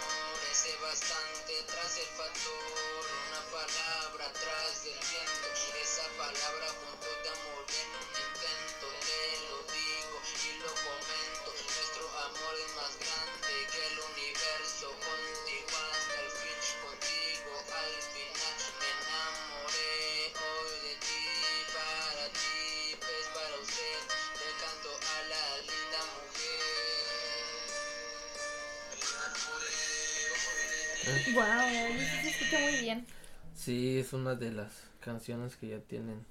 Es 34.12 34.14
una 34.14 34.34
de 34.34 34.52
las 34.52 34.90
canciones 35.00 35.56
que 35.56 35.68
ya 35.68 35.80
tienen 35.80 36.26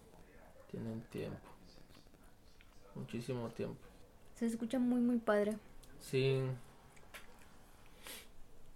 tienen 0.70 1.02
tiempo. 1.10 1.50
Muchísimo 2.94 3.50
tiempo. 3.50 3.82
Se 4.36 4.46
escucha 4.46 4.78
muy 4.78 5.02
muy 5.02 5.17
padre. 5.17 5.58
Sí. 6.00 6.44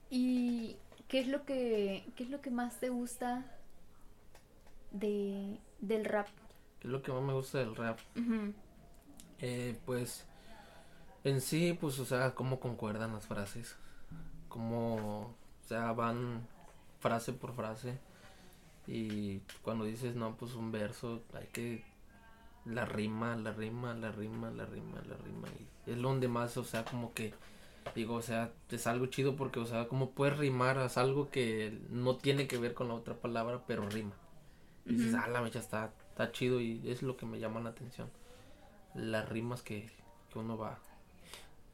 ¿Y 0.09 0.75
qué 1.07 1.19
es 1.19 1.27
lo 1.27 1.45
que 1.45 2.03
qué 2.15 2.23
es 2.23 2.31
lo 2.31 2.41
que 2.41 2.49
más 2.49 2.79
te 2.79 2.89
gusta 2.89 3.45
de 4.91 5.59
del 5.81 6.05
rap? 6.05 6.27
¿Qué 6.79 6.87
es 6.87 6.91
lo 6.91 7.03
que 7.03 7.11
más 7.11 7.21
me 7.21 7.33
gusta 7.33 7.59
del 7.59 7.75
rap? 7.75 7.99
eh, 9.39 9.77
pues 9.85 10.25
en 11.23 11.41
sí, 11.41 11.77
pues, 11.79 11.99
o 11.99 12.05
sea, 12.05 12.33
cómo 12.33 12.59
concuerdan 12.59 13.13
las 13.13 13.27
frases, 13.27 13.75
cómo 14.47 15.35
o 15.63 15.67
sea, 15.67 15.91
van 15.93 16.47
frase 16.99 17.33
por 17.33 17.55
frase. 17.55 17.99
Y 18.87 19.39
cuando 19.61 19.85
dices, 19.85 20.15
no, 20.15 20.35
pues 20.35 20.53
un 20.55 20.71
verso, 20.71 21.23
hay 21.33 21.47
que. 21.47 21.83
La 22.65 22.83
rima, 22.85 23.35
la 23.35 23.51
rima, 23.51 23.93
la 23.93 24.11
rima, 24.11 24.49
la 24.49 24.65
rima, 24.65 25.01
la 25.07 25.15
rima. 25.17 25.47
Y 25.85 25.91
es 25.91 26.01
donde 26.01 26.27
más, 26.27 26.57
o 26.57 26.63
sea, 26.63 26.83
como 26.83 27.13
que. 27.13 27.33
Digo, 27.93 28.15
o 28.15 28.21
sea, 28.21 28.51
es 28.71 28.87
algo 28.87 29.05
chido 29.05 29.35
porque, 29.35 29.59
o 29.59 29.65
sea, 29.65 29.87
como 29.87 30.09
puedes 30.11 30.37
rimar, 30.37 30.77
es 30.79 30.97
algo 30.97 31.29
que 31.29 31.79
no 31.91 32.15
tiene 32.15 32.47
que 32.47 32.57
ver 32.57 32.73
con 32.73 32.87
la 32.87 32.95
otra 32.95 33.13
palabra, 33.13 33.61
pero 33.67 33.87
rima. 33.87 34.15
Y 34.85 34.95
dices, 34.95 35.13
ah, 35.13 35.27
la 35.27 35.41
mecha 35.41 35.59
está, 35.59 35.93
está 36.09 36.31
chido 36.31 36.59
y 36.59 36.81
es 36.89 37.03
lo 37.03 37.15
que 37.15 37.27
me 37.27 37.39
llama 37.39 37.59
la 37.59 37.69
atención. 37.69 38.09
Las 38.95 39.29
rimas 39.29 39.61
que, 39.61 39.91
que 40.31 40.39
uno 40.39 40.57
va, 40.57 40.79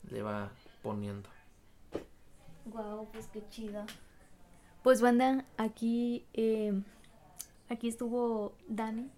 le 0.10 0.22
va 0.22 0.52
poniendo. 0.82 1.30
Wow, 2.66 3.10
pues 3.12 3.28
qué 3.28 3.44
chido. 3.50 3.86
Pues 4.84 5.02
banda, 5.02 5.46
aquí, 5.58 6.26
eh, 6.34 6.74
aquí 7.72 7.88
estuvo 7.88 8.54
Dani 8.68 9.10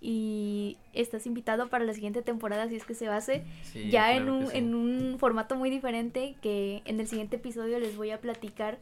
y 0.00 0.76
estás 0.92 1.26
invitado 1.26 1.68
para 1.68 1.84
la 1.84 1.94
siguiente 1.94 2.22
temporada 2.22 2.68
si 2.68 2.76
es 2.76 2.84
que 2.84 2.94
se 2.94 3.08
hace 3.08 3.44
ya 3.90 4.14
en 4.14 4.28
un, 4.28 4.50
en 4.52 4.74
un 4.74 5.18
formato 5.18 5.56
muy 5.56 5.70
diferente 5.70 6.36
que 6.42 6.82
en 6.84 7.00
el 7.00 7.08
siguiente 7.08 7.36
episodio 7.36 7.78
les 7.78 7.96
voy 7.96 8.10
a 8.10 8.20
platicar, 8.20 8.78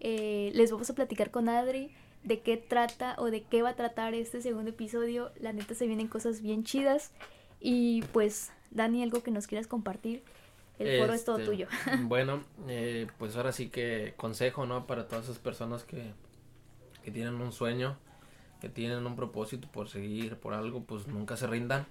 eh, 0.00 0.50
les 0.54 0.70
vamos 0.70 0.88
a 0.90 0.94
platicar 0.94 1.30
con 1.30 1.48
Adri 1.48 1.90
de 2.24 2.40
qué 2.40 2.56
trata 2.56 3.16
o 3.18 3.30
de 3.30 3.42
qué 3.42 3.62
va 3.62 3.70
a 3.70 3.74
tratar 3.76 4.14
este 4.14 4.42
segundo 4.42 4.70
episodio. 4.70 5.32
La 5.40 5.52
neta 5.52 5.74
se 5.74 5.86
vienen 5.86 6.08
cosas 6.08 6.42
bien 6.42 6.64
chidas 6.64 7.12
y 7.58 8.02
pues 8.12 8.52
Dani, 8.70 9.02
algo 9.02 9.22
que 9.22 9.30
nos 9.30 9.46
quieras 9.46 9.66
compartir 9.66 10.22
El 10.78 11.00
foro 11.00 11.14
es 11.14 11.24
todo 11.24 11.38
Este, 11.38 11.50
tuyo. 11.50 11.68
Bueno, 12.02 12.44
eh, 12.68 13.06
pues 13.18 13.34
ahora 13.36 13.52
sí 13.52 13.70
que 13.70 14.14
consejo, 14.16 14.66
¿no? 14.66 14.86
Para 14.86 15.08
todas 15.08 15.24
esas 15.24 15.38
personas 15.38 15.84
que, 15.84 16.12
que 17.02 17.10
tienen 17.10 17.34
un 17.34 17.52
sueño, 17.52 17.96
que 18.60 18.68
tienen 18.68 19.06
un 19.06 19.16
propósito 19.16 19.68
por 19.68 19.88
seguir, 19.88 20.36
por 20.36 20.54
algo, 20.54 20.82
pues 20.84 21.06
nunca 21.06 21.36
se 21.36 21.46
rindan. 21.46 21.86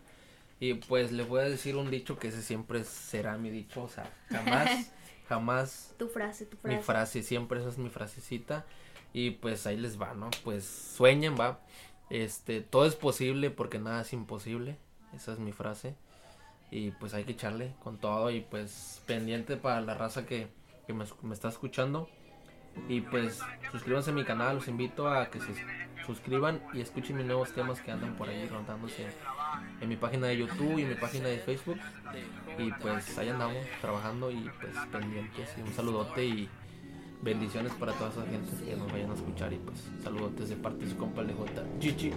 Y 0.59 0.73
pues 0.75 1.11
les 1.11 1.27
voy 1.27 1.41
a 1.41 1.43
decir 1.43 1.75
un 1.75 1.89
dicho 1.89 2.19
que 2.19 2.27
ese 2.29 2.41
siempre 2.41 2.83
será 2.83 3.37
mi 3.37 3.49
dicho, 3.49 3.83
o 3.83 3.87
sea, 3.87 4.11
jamás, 4.29 4.91
jamás 5.29 5.95
Tu 5.97 6.07
frase, 6.07 6.45
tu 6.45 6.57
frase. 6.57 6.77
mi 6.77 6.83
frase, 6.83 7.23
siempre 7.23 7.59
esa 7.59 7.69
es 7.69 7.77
mi 7.77 7.89
frasecita. 7.89 8.65
Y 9.13 9.31
pues 9.31 9.65
ahí 9.65 9.77
les 9.77 9.99
va, 9.99 10.13
¿no? 10.13 10.29
Pues 10.43 10.65
sueñen, 10.65 11.35
va. 11.39 11.59
Este, 12.09 12.61
todo 12.61 12.85
es 12.85 12.95
posible 12.95 13.49
porque 13.49 13.79
nada 13.79 14.01
es 14.01 14.13
imposible. 14.13 14.77
Esa 15.15 15.33
es 15.33 15.39
mi 15.39 15.51
frase. 15.51 15.95
Y 16.71 16.91
pues 16.91 17.13
hay 17.15 17.23
que 17.23 17.31
echarle 17.31 17.73
con 17.83 17.97
todo 17.97 18.29
y 18.29 18.41
pues 18.41 19.01
pendiente 19.07 19.57
para 19.57 19.81
la 19.81 19.95
raza 19.95 20.25
que, 20.27 20.47
que 20.85 20.93
me, 20.93 21.05
me 21.23 21.33
está 21.33 21.49
escuchando. 21.49 22.07
Y 22.87 23.01
pues 23.01 23.39
suscríbanse 23.71 24.11
a 24.11 24.13
mi 24.13 24.23
canal, 24.23 24.57
los 24.57 24.67
invito 24.67 25.09
a 25.09 25.29
que 25.31 25.39
se 25.39 25.47
suscriban 26.09 26.59
y 26.73 26.81
escuchen 26.81 27.17
mis 27.17 27.25
nuevos 27.27 27.51
temas 27.53 27.79
que 27.81 27.91
andan 27.91 28.15
por 28.15 28.27
ahí 28.27 28.47
rondándose 28.47 29.05
en 29.79 29.89
mi 29.89 29.95
página 29.95 30.25
de 30.27 30.37
YouTube 30.37 30.79
y 30.79 30.81
en 30.81 30.89
mi 30.89 30.95
página 30.95 31.27
de 31.27 31.37
Facebook. 31.37 31.77
Y 32.57 32.71
pues 32.81 33.15
ahí 33.17 33.29
andamos 33.29 33.63
trabajando 33.79 34.31
y 34.31 34.49
pues 34.59 34.75
pendientes. 34.91 35.49
Y 35.57 35.61
un 35.61 35.73
saludote 35.73 36.25
y 36.25 36.49
bendiciones 37.21 37.73
para 37.73 37.93
toda 37.93 38.09
esa 38.09 38.25
gente 38.25 38.51
que 38.65 38.75
nos 38.75 38.91
vayan 38.91 39.11
a 39.11 39.13
escuchar. 39.13 39.53
Y 39.53 39.57
pues 39.57 39.87
saludotes 40.03 40.49
de 40.49 40.55
parte 40.55 40.85
de 40.85 40.91
su 40.91 40.97
compa 40.97 41.23
DJ. 41.23 41.63
Gigi. 41.79 42.13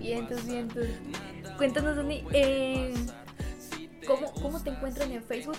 Vientos, 0.00 0.46
vientos. 0.46 0.86
Cuéntanos, 1.58 1.96
Dani, 1.96 2.24
eh, 2.32 2.94
¿cómo, 4.14 4.32
¿cómo 4.42 4.62
te 4.62 4.70
encuentran 4.70 5.10
en 5.12 5.22
Facebook 5.22 5.58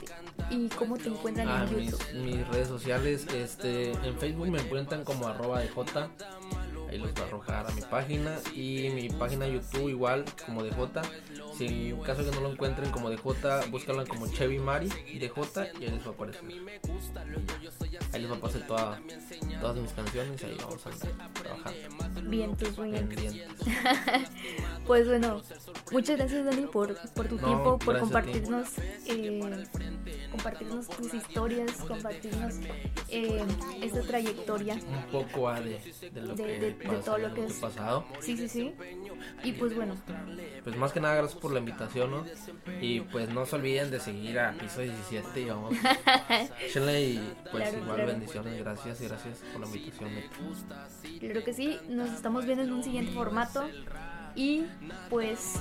y 0.50 0.68
cómo 0.70 0.98
te 0.98 1.10
encuentran 1.10 1.48
Ah, 1.48 1.66
en 1.70 1.78
mis, 1.78 1.92
YouTube? 1.92 2.14
mis 2.16 2.48
redes 2.50 2.68
sociales, 2.68 3.26
este, 3.34 3.92
en 3.92 4.18
Facebook 4.20 4.48
me 4.50 4.60
encuentran 4.60 5.04
como 5.04 5.28
arroba 5.28 5.60
de 5.62 5.70
J. 5.70 6.10
Ahí 6.92 6.98
los 6.98 7.14
va 7.14 7.22
a 7.22 7.26
arrojar 7.28 7.68
a 7.68 7.72
mi 7.72 7.82
página. 7.82 8.38
Y 8.54 8.90
mi 8.94 9.10
página 9.10 9.48
YouTube 9.48 9.90
igual 9.90 10.26
como 10.46 10.62
de 10.64 10.72
J. 10.72 11.02
Si 11.58 11.90
en 11.90 12.02
caso 12.02 12.24
que 12.24 12.32
no 12.32 12.42
lo 12.42 12.52
encuentren 12.52 12.92
como 12.92 13.10
de 13.10 13.18
J, 13.18 13.62
búscala 13.70 14.04
como 14.06 14.28
Chevy 14.28 14.60
Mari 14.60 14.90
de 14.90 15.30
J 15.30 15.68
y 15.80 15.86
ahí 15.86 15.92
les 15.92 16.06
va 16.06 16.12
a 16.12 16.14
aparecer. 16.14 16.44
Ahí 18.14 18.22
les 18.22 18.32
va 18.32 18.36
a 18.36 18.40
pasar 18.40 18.68
toda- 18.68 19.02
todas 19.62 19.78
mis 19.78 19.92
canciones 19.94 20.42
y 20.42 20.46
ahí 20.46 20.58
vamos 20.60 20.86
a 20.86 20.90
andar 20.90 21.34
trabajando. 21.34 22.30
Vientos, 22.30 22.76
vientos. 22.78 23.16
Pendientes. 23.24 23.68
Pues 24.88 25.08
bueno, 25.08 25.42
muchas 25.92 26.18
gracias 26.18 26.44
Dani 26.44 26.66
por, 26.68 26.98
por 27.14 27.28
tu 27.28 27.36
No, 27.38 27.48
tiempo, 27.48 27.80
por 27.80 28.00
compartirnos, 28.00 28.68
eh, 29.08 29.40
compartirnos 30.32 30.90
tus 30.90 31.14
historias, 31.14 31.72
compartirnos 31.88 32.56
eh, 33.08 33.46
esta 33.82 34.02
trayectoria. 34.02 34.74
Un 34.74 35.04
poco 35.12 35.48
ah, 35.48 35.62
de, 35.62 35.80
de 36.12 36.22
lo 36.22 36.36
De- 36.36 36.44
que 36.44 36.60
de- 36.60 36.74
de 36.90 36.98
todo 37.04 37.18
lo 37.18 37.34
que 37.34 37.46
es- 37.46 37.54
pasado. 37.54 38.06
Sí, 38.20 38.36
sí, 38.38 38.48
sí. 38.50 38.74
Y 39.44 39.54
pues 39.54 39.76
bueno, 39.76 39.96
Pues 40.64 40.76
más 40.78 40.92
que 40.94 41.00
nada 41.00 41.16
gracias 41.16 41.40
por 41.40 41.52
la 41.54 41.60
invitación, 41.60 42.12
¿no? 42.12 42.26
Y 42.82 43.02
pues 43.02 43.30
no 43.30 43.46
se 43.46 43.56
olviden 43.56 43.90
de 43.92 44.00
seguir 44.00 44.40
a 44.40 44.54
Piso 44.54 44.82
17 44.82 45.42
y 45.42 45.46
vamos. 45.46 45.74
Échenle 46.66 47.02
y 47.02 47.34
pues 47.52 47.64
Claro, 47.70 47.78
igual 47.78 47.96
claro. 47.96 48.12
bendiciones, 48.12 48.58
gracias, 48.60 49.02
gracias 49.02 49.40
por 49.52 49.62
la 49.62 49.68
invitación. 49.68 50.10
claro 51.20 51.44
que 51.44 51.54
sí, 51.54 51.78
nos 51.90 52.12
estamos 52.12 52.46
viendo 52.46 52.64
en 52.64 52.74
un 52.74 52.84
siguiente 52.84 53.12
formato. 53.14 53.68
Y 54.34 54.64
pues, 55.10 55.56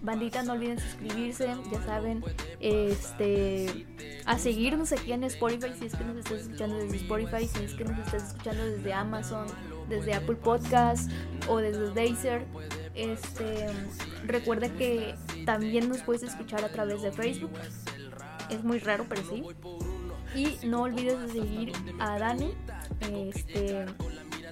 bandita, 0.00 0.42
no 0.44 0.54
olviden 0.54 0.78
suscribirse, 0.80 1.54
ya 1.70 1.82
saben, 1.84 2.24
este, 2.58 3.86
a 4.24 4.38
seguirnos 4.38 4.92
aquí 4.92 5.12
en 5.12 5.24
Spotify 5.24 5.74
si 5.78 5.86
es 5.86 5.94
que 5.94 6.04
nos 6.04 6.16
estás 6.16 6.42
escuchando 6.42 6.76
desde 6.78 6.96
Spotify, 6.96 7.46
si 7.46 7.64
es 7.64 7.74
que 7.74 7.84
nos 7.84 7.98
estás 7.98 8.28
escuchando 8.28 8.64
desde 8.64 8.92
Amazon, 8.94 9.46
desde 9.88 10.14
Apple 10.14 10.36
Podcast 10.36 11.10
o 11.48 11.58
desde 11.58 11.90
Deezer. 11.92 12.44
Este, 12.94 13.66
recuerda 14.26 14.68
que 14.68 15.14
también 15.44 15.88
nos 15.88 16.02
puedes 16.02 16.22
escuchar 16.22 16.64
a 16.64 16.68
través 16.68 17.02
de 17.02 17.12
Facebook. 17.12 17.52
Es 18.50 18.62
muy 18.62 18.78
raro, 18.78 19.06
pero 19.08 19.22
sí. 19.22 19.44
Y 20.34 20.66
no 20.66 20.82
olvides 20.82 21.20
de 21.20 21.28
seguir 21.28 21.72
a 21.98 22.18
Dani. 22.18 22.52
Este, 23.00 23.84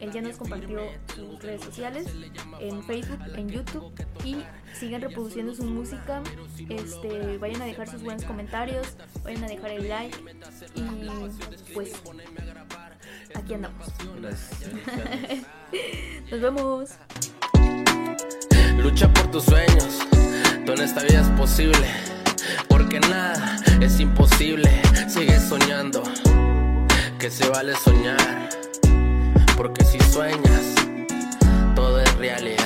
él 0.01 0.13
ya 0.13 0.23
nos 0.23 0.37
compartió 0.37 0.81
sus 1.15 1.43
redes 1.43 1.63
sociales 1.63 2.07
en 2.59 2.83
Facebook, 2.85 3.21
en 3.37 3.49
YouTube 3.51 3.93
y 4.25 4.39
sigan 4.73 5.03
reproduciendo 5.03 5.55
su 5.55 5.65
música. 5.65 6.23
Este, 6.69 7.37
vayan 7.39 7.63
a 7.63 7.67
dejar 7.67 7.89
sus 7.89 8.03
buenos 8.03 8.25
comentarios, 8.25 8.97
vayan 9.23 9.45
a 9.45 9.49
dejar 9.49 9.73
el 9.73 9.89
like 9.89 10.17
y 10.75 11.73
pues 11.75 11.93
aquí 13.35 13.55
andamos. 13.55 13.89
Gracias. 14.21 14.71
Nos 16.31 16.41
vemos. 16.41 16.91
Lucha 18.79 19.13
por 19.13 19.31
tus 19.31 19.45
sueños, 19.45 19.99
donde 20.65 20.85
esta 20.85 21.03
vida 21.03 21.21
es 21.21 21.29
posible. 21.39 21.87
Porque 22.69 23.01
nada 23.01 23.57
es 23.81 24.01
imposible. 24.01 24.71
Sigue 25.09 25.39
soñando, 25.39 26.03
que 27.19 27.31
se 27.31 27.49
vale 27.49 27.75
soñar. 27.77 28.49
Porque 29.57 29.85
si 29.85 29.99
sueñas, 30.01 30.75
todo 31.75 32.01
es 32.01 32.15
realidad. 32.17 32.60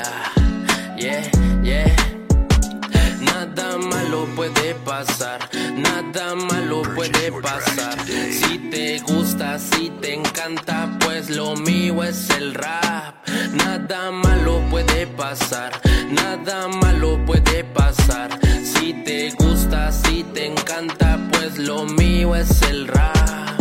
Malo 4.14 4.26
puede 4.36 4.74
pasar, 4.76 5.40
nada 5.76 6.34
malo 6.36 6.82
puede 6.94 7.32
pasar. 7.32 7.98
Si 8.06 8.58
te 8.70 9.00
gusta, 9.00 9.58
si 9.58 9.90
te 10.00 10.14
encanta, 10.14 10.88
pues 11.00 11.30
lo 11.30 11.56
mío 11.56 12.04
es 12.04 12.30
el 12.30 12.54
rap. 12.54 13.26
Nada 13.54 14.12
malo 14.12 14.62
puede 14.70 15.06
pasar, 15.06 15.72
nada 16.10 16.68
malo 16.68 17.18
puede 17.26 17.64
pasar. 17.64 18.38
Si 18.62 18.92
te 19.04 19.30
gusta, 19.32 19.90
si 19.90 20.22
te 20.22 20.46
encanta, 20.46 21.18
pues 21.32 21.58
lo 21.58 21.84
mío 21.84 22.36
es 22.36 22.62
el 22.62 22.86
rap. 22.86 23.60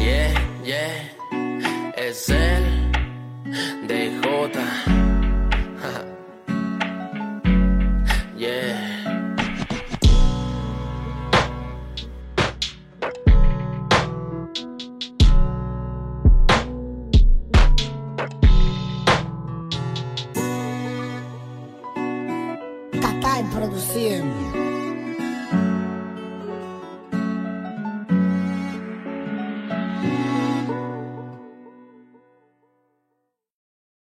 Yeah, 0.00 0.32
yeah, 0.64 1.92
es 1.96 2.30
el 2.30 2.92
DJ. 3.86 4.97